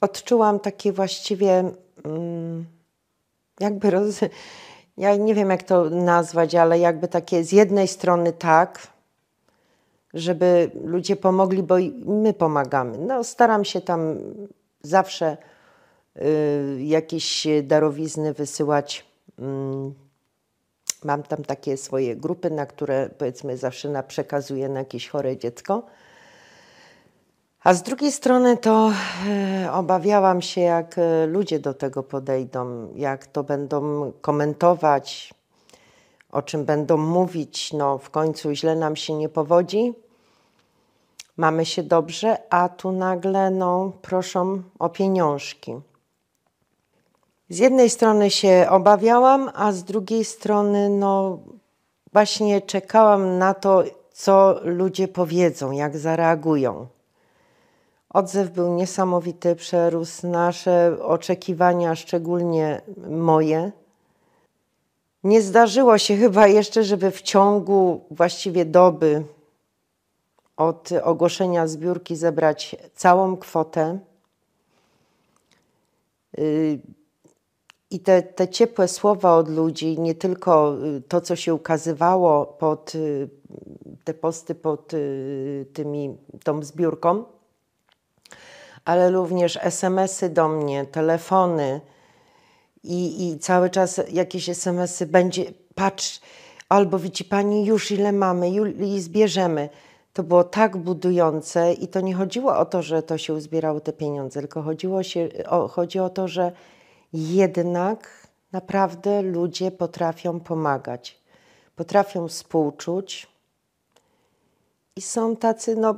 [0.00, 1.72] odczułam takie właściwie,
[2.04, 2.66] mm,
[3.60, 4.20] jakby roz...
[4.96, 8.88] ja nie wiem jak to nazwać, ale jakby takie z jednej strony tak,
[10.14, 11.74] żeby ludzie pomogli, bo
[12.06, 12.98] my pomagamy.
[12.98, 14.18] No, staram się tam
[14.82, 15.36] zawsze
[16.16, 19.06] y, jakieś darowizny wysyłać.
[19.38, 19.94] Mm,
[21.04, 25.82] mam tam takie swoje grupy, na które powiedzmy zawsze na przekazuję na jakieś chore dziecko.
[27.64, 28.92] A z drugiej strony to
[29.28, 35.34] e, obawiałam się, jak e, ludzie do tego podejdą, jak to będą komentować,
[36.32, 37.72] o czym będą mówić.
[37.72, 39.94] No, w końcu źle nam się nie powodzi,
[41.36, 45.80] mamy się dobrze, a tu nagle no, proszą o pieniążki.
[47.48, 51.38] Z jednej strony się obawiałam, a z drugiej strony no,
[52.12, 56.86] właśnie czekałam na to, co ludzie powiedzą, jak zareagują.
[58.10, 63.72] Odzew był niesamowity, przerósł nasze oczekiwania, szczególnie moje.
[65.24, 69.24] Nie zdarzyło się chyba jeszcze, żeby w ciągu właściwie doby
[70.56, 73.98] od ogłoszenia zbiórki zebrać całą kwotę.
[76.38, 76.80] Y,
[77.90, 82.94] i te, te ciepłe słowa od ludzi, nie tylko y, to, co się ukazywało pod
[82.94, 83.28] y,
[84.04, 84.92] te posty pod
[85.72, 87.24] tymi, tą zbiórką,
[88.84, 91.80] ale również SMS-y do mnie, telefony
[92.84, 96.20] i, i cały czas jakieś SMS-y będzie, patrz,
[96.68, 99.68] albo widzi pani już ile mamy, i zbierzemy.
[100.12, 103.92] To było tak budujące i to nie chodziło o to, że to się uzbierało te
[103.92, 106.52] pieniądze, tylko chodziło się, o, chodzi o to, że
[107.12, 111.18] jednak naprawdę ludzie potrafią pomagać,
[111.76, 113.26] potrafią współczuć
[114.96, 115.94] i są tacy no,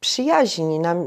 [0.00, 0.78] przyjaźni.
[0.78, 1.06] Nam,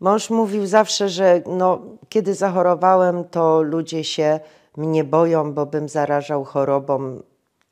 [0.00, 4.40] mąż mówił zawsze, że no, kiedy zachorowałem, to ludzie się
[4.76, 7.22] mnie boją, bo bym zarażał chorobą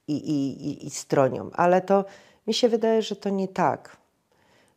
[0.08, 1.50] i, i, i, i stronią.
[1.52, 2.04] Ale to
[2.46, 3.96] mi się wydaje, że to nie tak.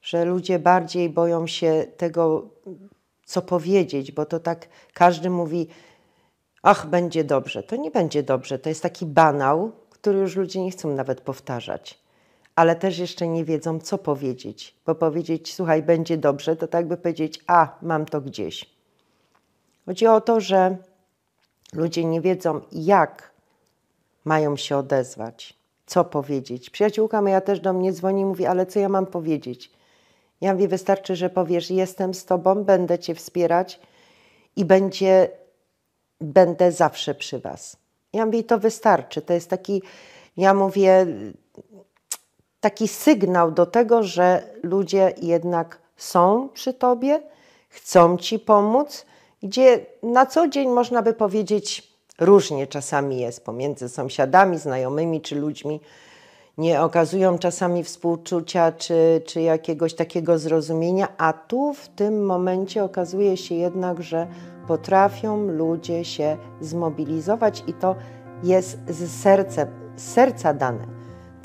[0.01, 2.49] Że ludzie bardziej boją się tego,
[3.25, 5.67] co powiedzieć, bo to tak każdy mówi,
[6.62, 7.63] ach, będzie dobrze.
[7.63, 8.60] To nie będzie dobrze.
[8.60, 11.99] To jest taki banał, który już ludzie nie chcą nawet powtarzać.
[12.57, 14.75] Ale też jeszcze nie wiedzą, co powiedzieć.
[14.85, 18.65] Bo powiedzieć, słuchaj, będzie dobrze, to tak by powiedzieć, a, mam to gdzieś.
[19.85, 20.77] Chodzi o to, że
[21.73, 23.31] ludzie nie wiedzą, jak
[24.25, 25.53] mają się odezwać,
[25.85, 26.69] co powiedzieć.
[26.69, 29.71] Przyjaciółka moja też do mnie dzwoni i mówi, ale co ja mam powiedzieć?
[30.41, 33.79] Ja mówię, wystarczy, że powiesz, jestem z tobą, będę cię wspierać
[34.55, 35.29] i będzie
[36.21, 37.77] będę zawsze przy Was.
[38.13, 39.21] Ja mówię, to wystarczy.
[39.21, 39.81] To jest taki,
[40.37, 41.05] ja mówię,
[42.59, 47.21] taki sygnał do tego, że ludzie jednak są przy Tobie,
[47.69, 49.05] chcą Ci pomóc,
[49.43, 55.81] gdzie na co dzień można by powiedzieć różnie czasami jest pomiędzy sąsiadami, znajomymi czy ludźmi,
[56.57, 63.37] nie okazują czasami współczucia czy, czy jakiegoś takiego zrozumienia, a tu w tym momencie okazuje
[63.37, 64.27] się jednak, że
[64.67, 67.95] potrafią ludzie się zmobilizować i to
[68.43, 70.96] jest z serca, z serca dane.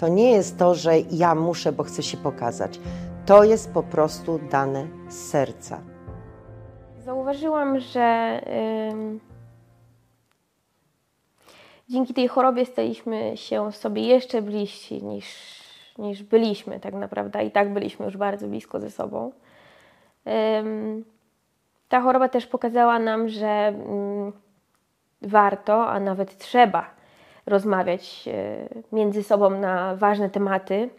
[0.03, 2.81] To nie jest to, że ja muszę, bo chcę się pokazać.
[3.27, 5.81] To jest po prostu dane z serca.
[6.99, 9.19] Zauważyłam, że yy,
[11.89, 15.27] dzięki tej chorobie staliśmy się sobie jeszcze bliżsi niż,
[15.99, 17.45] niż byliśmy tak naprawdę.
[17.45, 19.33] I tak byliśmy już bardzo blisko ze sobą.
[20.27, 20.33] Yy,
[21.89, 24.33] ta choroba też pokazała nam, że mm,
[25.23, 27.02] warto, a nawet trzeba
[27.47, 30.91] rozmawiać e, między sobą na ważne tematy.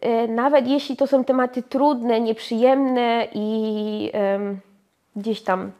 [0.00, 4.12] E, nawet jeśli to są tematy trudne, nieprzyjemne i
[5.16, 5.72] gdzieś tam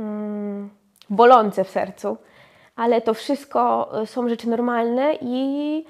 [0.00, 0.70] mm,
[1.10, 2.16] bolące w sercu,
[2.76, 5.84] ale to wszystko e, są rzeczy normalne i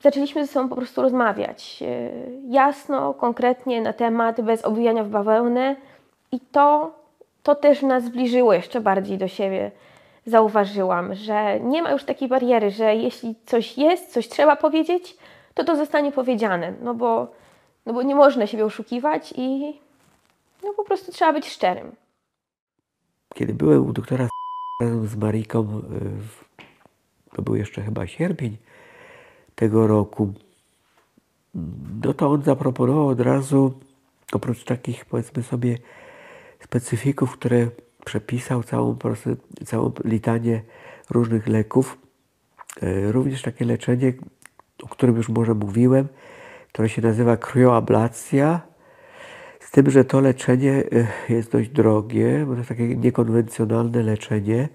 [0.00, 1.82] zaczęliśmy ze sobą po prostu rozmawiać
[2.48, 5.76] jasno, konkretnie na temat, bez obwijania w bawełnę
[6.32, 6.94] i to,
[7.42, 9.70] to też nas zbliżyło jeszcze bardziej do siebie.
[10.26, 15.16] Zauważyłam, że nie ma już takiej bariery, że jeśli coś jest, coś trzeba powiedzieć,
[15.54, 17.32] to to zostanie powiedziane, no bo,
[17.86, 19.74] no bo nie można siebie oszukiwać i
[20.62, 21.92] no po prostu trzeba być szczerym.
[23.34, 24.28] Kiedy byłem u doktora
[24.80, 28.56] razem z Mariką, e, to był jeszcze chyba sierpień,
[29.54, 30.32] tego roku,
[32.04, 33.72] no to on zaproponował od razu,
[34.32, 35.78] oprócz takich powiedzmy sobie
[36.64, 37.68] specyfików, które
[38.06, 38.96] przepisał całą,
[39.64, 40.62] całą litanię
[41.10, 41.98] różnych leków,
[42.82, 44.12] e, również takie leczenie,
[44.82, 46.08] o którym już może mówiłem,
[46.72, 48.60] które się nazywa krioablacja,
[49.60, 54.68] z tym, że to leczenie e, jest dość drogie, bo to jest takie niekonwencjonalne leczenie,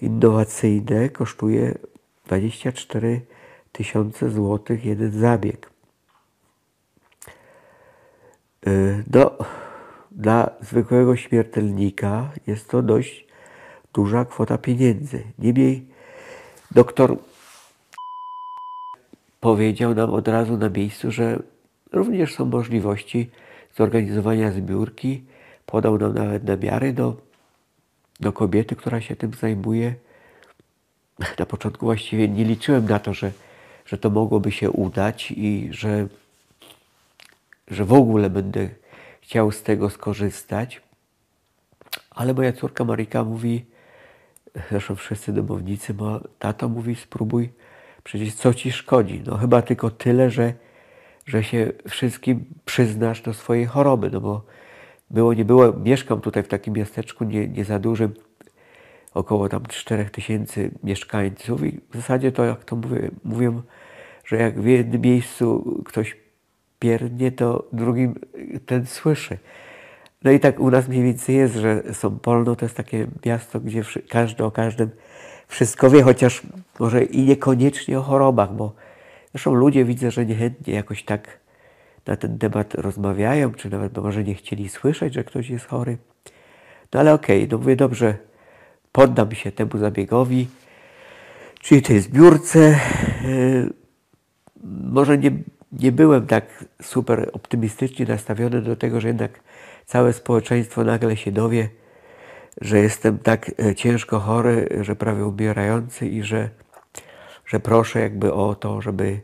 [0.00, 1.78] innowacyjne, kosztuje
[2.26, 3.20] 24
[3.72, 5.70] tysiące złotych jeden zabieg.
[9.14, 9.30] No,
[10.20, 13.26] dla zwykłego śmiertelnika jest to dość
[13.94, 15.22] duża kwota pieniędzy.
[15.38, 15.86] Niemniej
[16.70, 17.16] doktor
[19.40, 21.42] powiedział nam od razu na miejscu, że
[21.92, 23.30] również są możliwości
[23.76, 25.24] zorganizowania zbiórki.
[25.66, 27.16] Podał nam nawet namiary do,
[28.20, 29.94] do kobiety, która się tym zajmuje.
[31.38, 33.32] Na początku właściwie nie liczyłem na to, że
[33.90, 36.06] że to mogłoby się udać i że,
[37.68, 38.68] że w ogóle będę
[39.30, 40.82] chciał z tego skorzystać.
[42.10, 43.64] Ale moja córka Marika mówi,
[44.70, 47.52] zresztą wszyscy domownicy, bo tato mówi, spróbuj,
[48.04, 49.22] przecież co ci szkodzi?
[49.26, 50.54] No chyba tylko tyle, że,
[51.26, 54.44] że się wszystkim przyznasz do swojej choroby, no bo
[55.10, 58.14] było, nie było, mieszkam tutaj w takim miasteczku nie, nie za dużym,
[59.14, 63.62] około tam 4 tysięcy mieszkańców i w zasadzie to, jak to mówię, mówią,
[64.24, 66.29] że jak w jednym miejscu ktoś
[66.80, 68.14] piernie, to drugim
[68.66, 69.38] ten słyszy.
[70.24, 73.82] No i tak u nas mniej więcej jest, że Sąpolno to jest takie miasto, gdzie
[74.08, 74.90] każdy o każdym
[75.48, 76.42] wszystko wie, chociaż
[76.78, 78.74] może i niekoniecznie o chorobach, bo
[79.30, 81.40] zresztą ludzie widzę, że niechętnie jakoś tak
[82.06, 85.98] na ten temat rozmawiają, czy nawet może nie chcieli słyszeć, że ktoś jest chory.
[86.94, 88.14] No ale okej, okay, no mówię, dobrze,
[88.92, 90.48] poddam się temu zabiegowi,
[91.60, 92.58] czyli tej zbiórce.
[93.24, 93.70] Yy,
[94.92, 95.30] może nie,
[95.72, 99.40] nie byłem tak super optymistycznie nastawiony do tego, że jednak
[99.86, 101.68] całe społeczeństwo nagle się dowie,
[102.60, 106.50] że jestem tak e, ciężko chory, że prawie umierający i że,
[107.46, 109.20] że proszę jakby o to, żeby,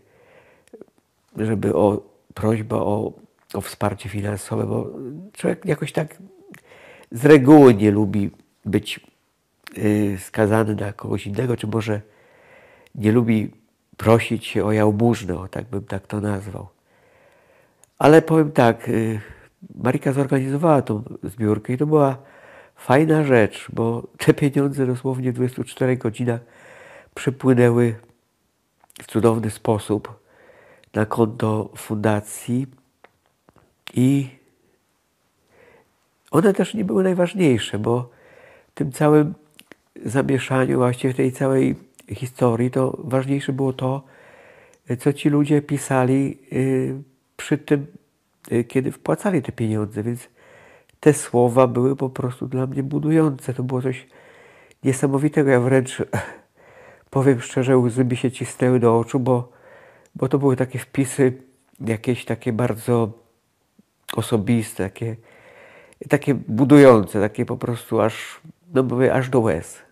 [1.36, 2.02] żeby o
[2.34, 3.12] prośba o,
[3.54, 4.90] o wsparcie finansowe, bo
[5.32, 6.16] człowiek jakoś tak
[7.12, 8.30] z reguły nie lubi
[8.64, 9.00] być
[9.78, 12.00] y, skazany na kogoś innego, czy może
[12.94, 13.50] nie lubi
[13.96, 16.68] prosić się o jałmużnę, o tak bym tak to nazwał.
[17.98, 19.20] Ale powiem tak, y,
[19.74, 22.16] Marika zorganizowała tą zbiórkę i to była
[22.76, 26.40] fajna rzecz, bo te pieniądze dosłownie w 24 godzinach
[27.14, 27.94] przypłynęły
[29.02, 30.20] w cudowny sposób
[30.94, 32.66] na konto fundacji
[33.94, 34.28] i
[36.30, 38.10] one też nie były najważniejsze, bo
[38.70, 39.34] w tym całym
[40.04, 41.74] zamieszaniu, właściwie w tej całej
[42.14, 44.02] historii, to ważniejsze było to,
[44.98, 47.02] co ci ludzie pisali y,
[47.36, 47.86] przy tym,
[48.52, 50.28] y, kiedy wpłacali te pieniądze, więc
[51.00, 53.54] te słowa były po prostu dla mnie budujące.
[53.54, 54.06] To było coś
[54.84, 55.50] niesamowitego.
[55.50, 56.02] Ja wręcz
[57.10, 59.52] powiem szczerze, łzy mi się cisnęły do oczu, bo,
[60.14, 61.32] bo to były takie wpisy
[61.80, 63.10] jakieś takie bardzo
[64.16, 65.16] osobiste, takie,
[66.08, 68.40] takie budujące, takie po prostu aż,
[68.74, 69.85] no mówię, aż do łez.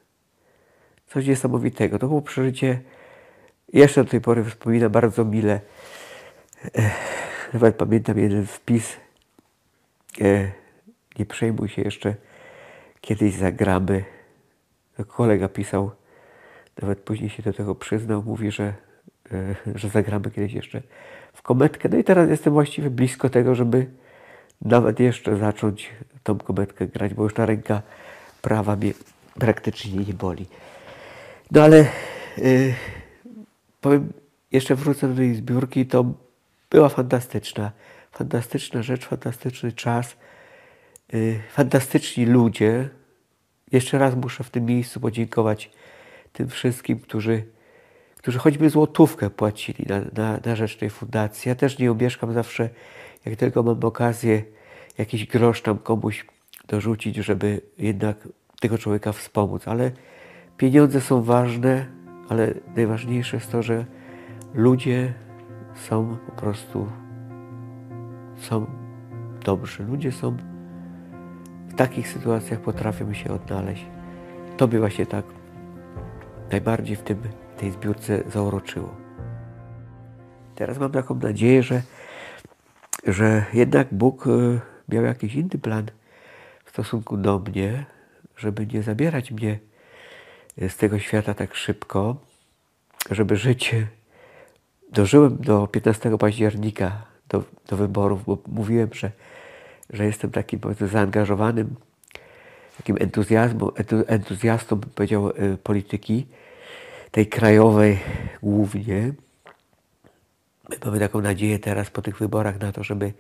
[1.15, 1.99] Coś niesamowitego.
[1.99, 2.81] To było przeżycie,
[3.73, 5.61] jeszcze do tej pory wspominam bardzo mile.
[7.53, 8.97] Nawet pamiętam jeden wpis.
[11.19, 12.15] Nie przejmuj się jeszcze,
[13.01, 14.05] kiedyś zagramy.
[15.07, 15.91] Kolega pisał,
[16.83, 18.75] nawet później się do tego przyznał, mówi, że,
[19.33, 20.83] e, że zagramy kiedyś jeszcze
[21.33, 21.89] w kometkę.
[21.89, 23.87] No i teraz jestem właściwie blisko tego, żeby
[24.63, 25.91] nawet jeszcze zacząć
[26.23, 27.83] tą kometkę grać, bo już ta ręka
[28.43, 28.93] prawa mnie
[29.39, 30.47] praktycznie nie boli.
[31.51, 31.87] No ale
[32.39, 32.75] yy,
[33.81, 34.13] powiem,
[34.53, 36.05] jeszcze wrócę do tej zbiórki, to
[36.71, 37.73] była fantastyczna,
[38.13, 40.17] fantastyczna rzecz, fantastyczny czas,
[41.13, 42.89] yy, fantastyczni ludzie.
[43.73, 45.71] Jeszcze raz muszę w tym miejscu podziękować
[46.33, 47.45] tym wszystkim, którzy,
[48.17, 51.49] którzy choćby złotówkę płacili na, na, na rzecz tej fundacji.
[51.49, 52.69] Ja też nie omieszkam zawsze,
[53.25, 54.43] jak tylko mam okazję,
[54.99, 56.27] jakiś grosz tam komuś
[56.69, 58.29] dorzucić, żeby jednak
[58.61, 59.69] tego człowieka wspomóc.
[59.69, 59.91] Ale
[60.57, 61.87] pieniądze są ważne,
[62.29, 63.85] ale najważniejsze jest to, że
[64.55, 65.15] ludzie
[65.75, 66.87] są po prostu
[68.37, 68.67] są
[69.45, 69.85] dobrzy.
[69.85, 70.37] Ludzie są
[71.69, 73.87] w takich sytuacjach potrafią się odnaleźć.
[74.57, 75.25] To by właśnie tak
[76.51, 77.23] najbardziej w tym,
[77.57, 78.95] tej zbiórce zauroczyło.
[80.55, 81.83] Teraz mam taką nadzieję, że,
[83.07, 84.31] że jednak Bóg e,
[84.89, 85.87] miał jakiś inny plan
[86.65, 87.85] w stosunku do mnie,
[88.37, 89.59] żeby nie zabierać mnie
[90.59, 92.17] z tego świata tak szybko,
[93.11, 93.75] żeby żyć.
[94.93, 99.11] Dożyłem do 15 października, do, do wyborów, bo mówiłem, że,
[99.91, 101.75] że jestem takim zaangażowanym,
[102.77, 103.71] takim entuzjazmą,
[104.07, 106.27] entuzjastą, bym powiedział, e, polityki,
[107.11, 107.99] tej krajowej
[108.43, 109.13] głównie.
[110.85, 113.13] Mamy taką nadzieję teraz po tych wyborach na to, żeby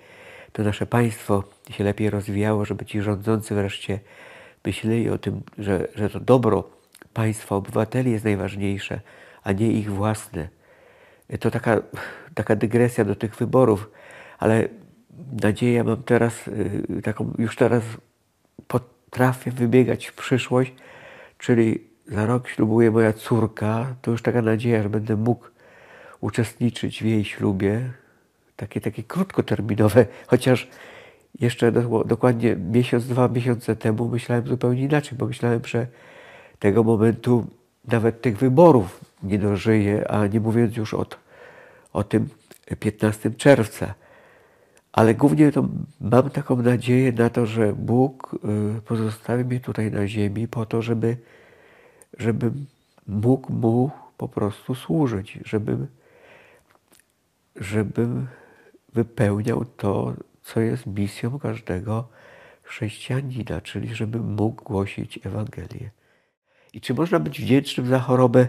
[0.52, 4.00] to nasze państwo się lepiej rozwijało, żeby ci rządzący wreszcie
[4.64, 6.64] myśleli o tym, że, że to dobro
[7.14, 9.00] państwa, obywateli jest najważniejsze,
[9.42, 10.48] a nie ich własne.
[11.40, 11.82] To taka,
[12.34, 13.90] taka dygresja do tych wyborów,
[14.38, 14.68] ale
[15.42, 17.82] nadzieję mam teraz, y, taką już teraz
[18.68, 20.72] potrafię wybiegać w przyszłość,
[21.38, 25.46] czyli za rok ślubuje moja córka, to już taka nadzieja, że będę mógł
[26.20, 27.90] uczestniczyć w jej ślubie.
[28.56, 30.68] Takie, takie krótkoterminowe, chociaż
[31.40, 35.86] jeszcze do, dokładnie miesiąc, dwa miesiące temu myślałem zupełnie inaczej, bo myślałem, że
[36.58, 37.46] tego momentu
[37.84, 41.06] nawet tych wyborów nie dożyję, a nie mówiąc już o,
[41.92, 42.28] o tym
[42.80, 43.94] 15 czerwca.
[44.92, 45.68] Ale głównie to
[46.00, 48.34] mam taką nadzieję na to, że Bóg
[48.78, 51.16] y, pozostawi mnie tutaj na ziemi po to, żeby
[52.18, 52.66] żebym
[53.06, 55.86] mógł mu po prostu służyć, żebym,
[57.56, 58.26] żebym
[58.92, 62.08] wypełniał to, co jest misją każdego
[62.62, 65.90] chrześcijanina, czyli żebym mógł głosić Ewangelię.
[66.74, 68.46] I czy można być wdzięcznym za chorobę?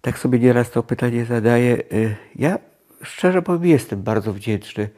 [0.00, 1.78] Tak sobie nieraz to pytanie zadaję.
[1.92, 2.58] Y, ja
[3.02, 4.88] szczerze powiem, jestem bardzo wdzięczny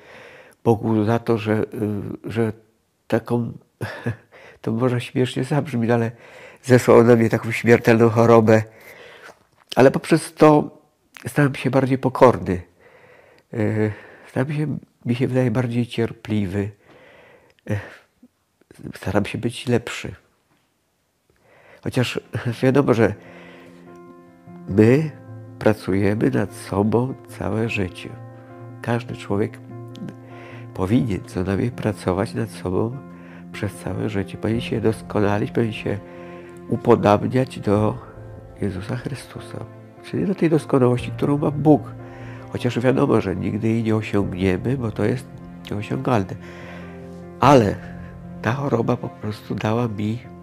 [0.64, 2.52] Bogu za to, że, y, że
[3.06, 3.52] taką,
[4.62, 6.10] to może śmiesznie zabrzmi, ale
[6.62, 8.62] zesłał na mnie taką śmiertelną chorobę.
[9.76, 10.78] Ale poprzez to
[11.26, 12.62] stałem się bardziej pokorny.
[13.52, 13.58] E,
[14.30, 16.70] stałem się, mi się wydaje, bardziej cierpliwy.
[18.94, 20.23] Staram się być lepszy.
[21.84, 22.20] Chociaż
[22.62, 23.14] wiadomo, że
[24.68, 25.10] my
[25.58, 28.10] pracujemy nad sobą całe życie.
[28.82, 29.58] Każdy człowiek
[30.74, 32.96] powinien co najmniej pracować nad sobą
[33.52, 34.38] przez całe życie.
[34.38, 35.98] Powinien się doskonalić, powinien się
[36.68, 37.98] upodabniać do
[38.60, 39.58] Jezusa Chrystusa.
[40.04, 41.82] Czyli do tej doskonałości, którą ma Bóg.
[42.52, 45.26] Chociaż wiadomo, że nigdy jej nie osiągniemy, bo to jest
[45.70, 46.34] nieosiągalne.
[47.40, 47.74] Ale
[48.42, 50.33] ta choroba po prostu dała mi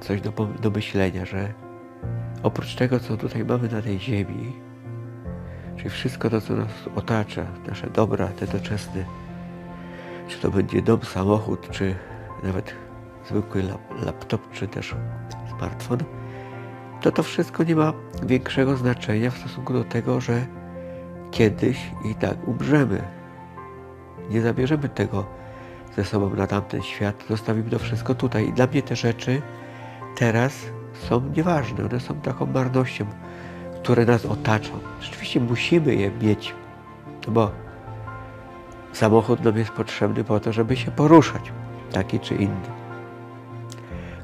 [0.00, 0.32] coś do,
[0.62, 1.52] do myślenia, że
[2.42, 4.52] oprócz tego, co tutaj mamy na tej ziemi,
[5.76, 9.04] czyli wszystko to, co nas otacza, nasze dobra, te doczesne,
[10.28, 11.94] czy to będzie dom, samochód, czy
[12.42, 12.74] nawet
[13.28, 13.62] zwykły
[14.04, 14.94] laptop, czy też
[15.58, 15.98] smartfon,
[17.00, 17.92] to to wszystko nie ma
[18.26, 20.46] większego znaczenia w stosunku do tego, że
[21.30, 23.02] kiedyś i tak umrzemy.
[24.30, 25.26] Nie zabierzemy tego
[25.96, 28.48] ze sobą na tamten świat, zostawimy to wszystko tutaj.
[28.48, 29.42] I dla mnie te rzeczy
[30.20, 30.52] teraz
[31.08, 33.06] są nieważne, one są taką marnością,
[33.82, 34.70] które nas otaczą.
[35.00, 36.54] Rzeczywiście musimy je mieć,
[37.26, 37.50] no bo
[38.92, 41.52] samochód nam jest potrzebny po to, żeby się poruszać,
[41.92, 42.70] taki czy inny.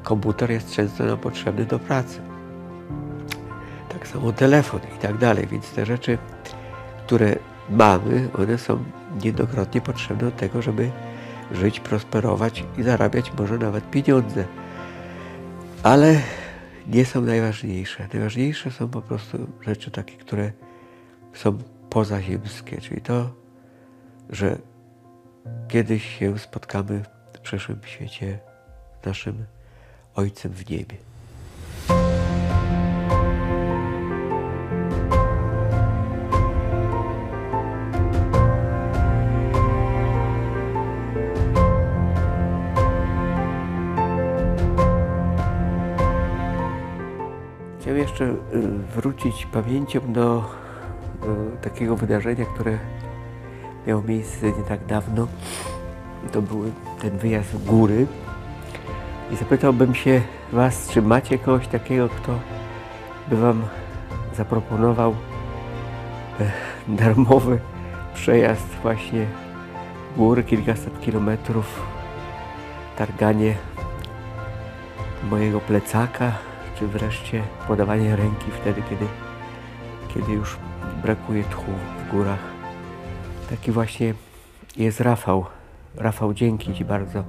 [0.03, 2.21] Komputer jest często nam potrzebny do pracy.
[3.89, 6.17] Tak samo telefon i tak dalej, więc te rzeczy,
[7.05, 7.35] które
[7.69, 8.83] mamy, one są
[9.19, 10.91] niejednokrotnie potrzebne do tego, żeby
[11.51, 14.45] żyć, prosperować i zarabiać może nawet pieniądze.
[15.83, 16.21] Ale
[16.87, 18.07] nie są najważniejsze.
[18.13, 20.51] Najważniejsze są po prostu rzeczy takie, które
[21.33, 21.57] są
[21.89, 23.29] pozaziemskie, czyli to,
[24.29, 24.57] że
[25.67, 27.03] kiedyś się spotkamy
[27.33, 28.39] w przyszłym świecie
[29.01, 29.45] z naszym
[30.15, 31.06] Ojcem w niebie.
[48.19, 50.43] Jeszcze y, wrócić pamięcią do
[51.23, 52.77] y, takiego wydarzenia, które
[53.87, 55.27] miało miejsce nie tak dawno.
[56.31, 56.63] To był
[57.01, 58.07] ten wyjazd w góry.
[59.31, 62.39] I zapytałbym się Was, czy macie kogoś takiego, kto
[63.27, 63.63] by Wam
[64.35, 65.15] zaproponował
[66.39, 66.51] e,
[66.87, 67.59] darmowy
[68.13, 69.25] przejazd właśnie
[70.15, 71.81] góry, kilkaset kilometrów,
[72.97, 73.55] targanie
[75.29, 76.31] mojego plecaka,
[76.79, 79.05] czy wreszcie podawanie ręki wtedy, kiedy,
[80.13, 80.57] kiedy już
[81.01, 82.39] brakuje tchu w górach.
[83.49, 84.13] Taki właśnie
[84.77, 85.45] jest Rafał.
[85.95, 87.23] Rafał, dzięki Ci bardzo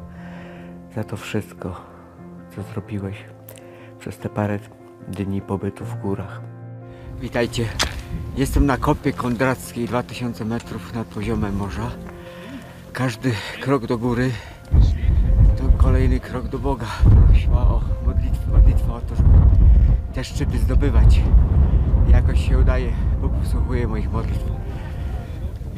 [0.95, 1.81] za to wszystko,
[2.57, 3.17] co zrobiłeś
[3.99, 4.59] przez te parę
[5.09, 6.41] dni pobytu w górach.
[7.21, 7.69] Witajcie.
[8.37, 11.91] Jestem na kopie kondrackiej 2000 metrów nad poziomem morza.
[12.93, 14.31] Każdy krok do góry
[15.59, 16.87] to kolejny krok do Boga.
[17.27, 17.81] Prośba o
[18.49, 19.29] modlitwa o to, żeby
[20.15, 21.21] te szczyty zdobywać.
[22.09, 22.93] Jakoś się udaje.
[23.21, 24.45] Bóg wysłuchuje moich modlitw.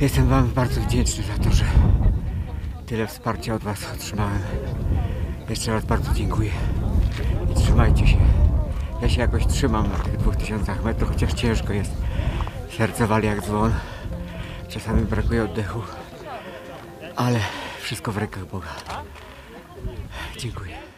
[0.00, 1.64] Jestem Wam bardzo wdzięczny za to, że
[2.86, 4.38] tyle wsparcia od Was otrzymałem.
[5.48, 6.50] Jeszcze raz bardzo dziękuję.
[7.50, 8.16] I trzymajcie się.
[9.02, 11.92] Ja się jakoś trzymam na tych dwóch tysiącach metrów, chociaż ciężko jest.
[12.76, 13.72] Serce wali jak dzwon.
[14.68, 15.80] Czasami brakuje oddechu.
[17.16, 17.40] Ale
[17.80, 18.68] wszystko w rękach Boga.
[20.38, 20.89] Dziękuję.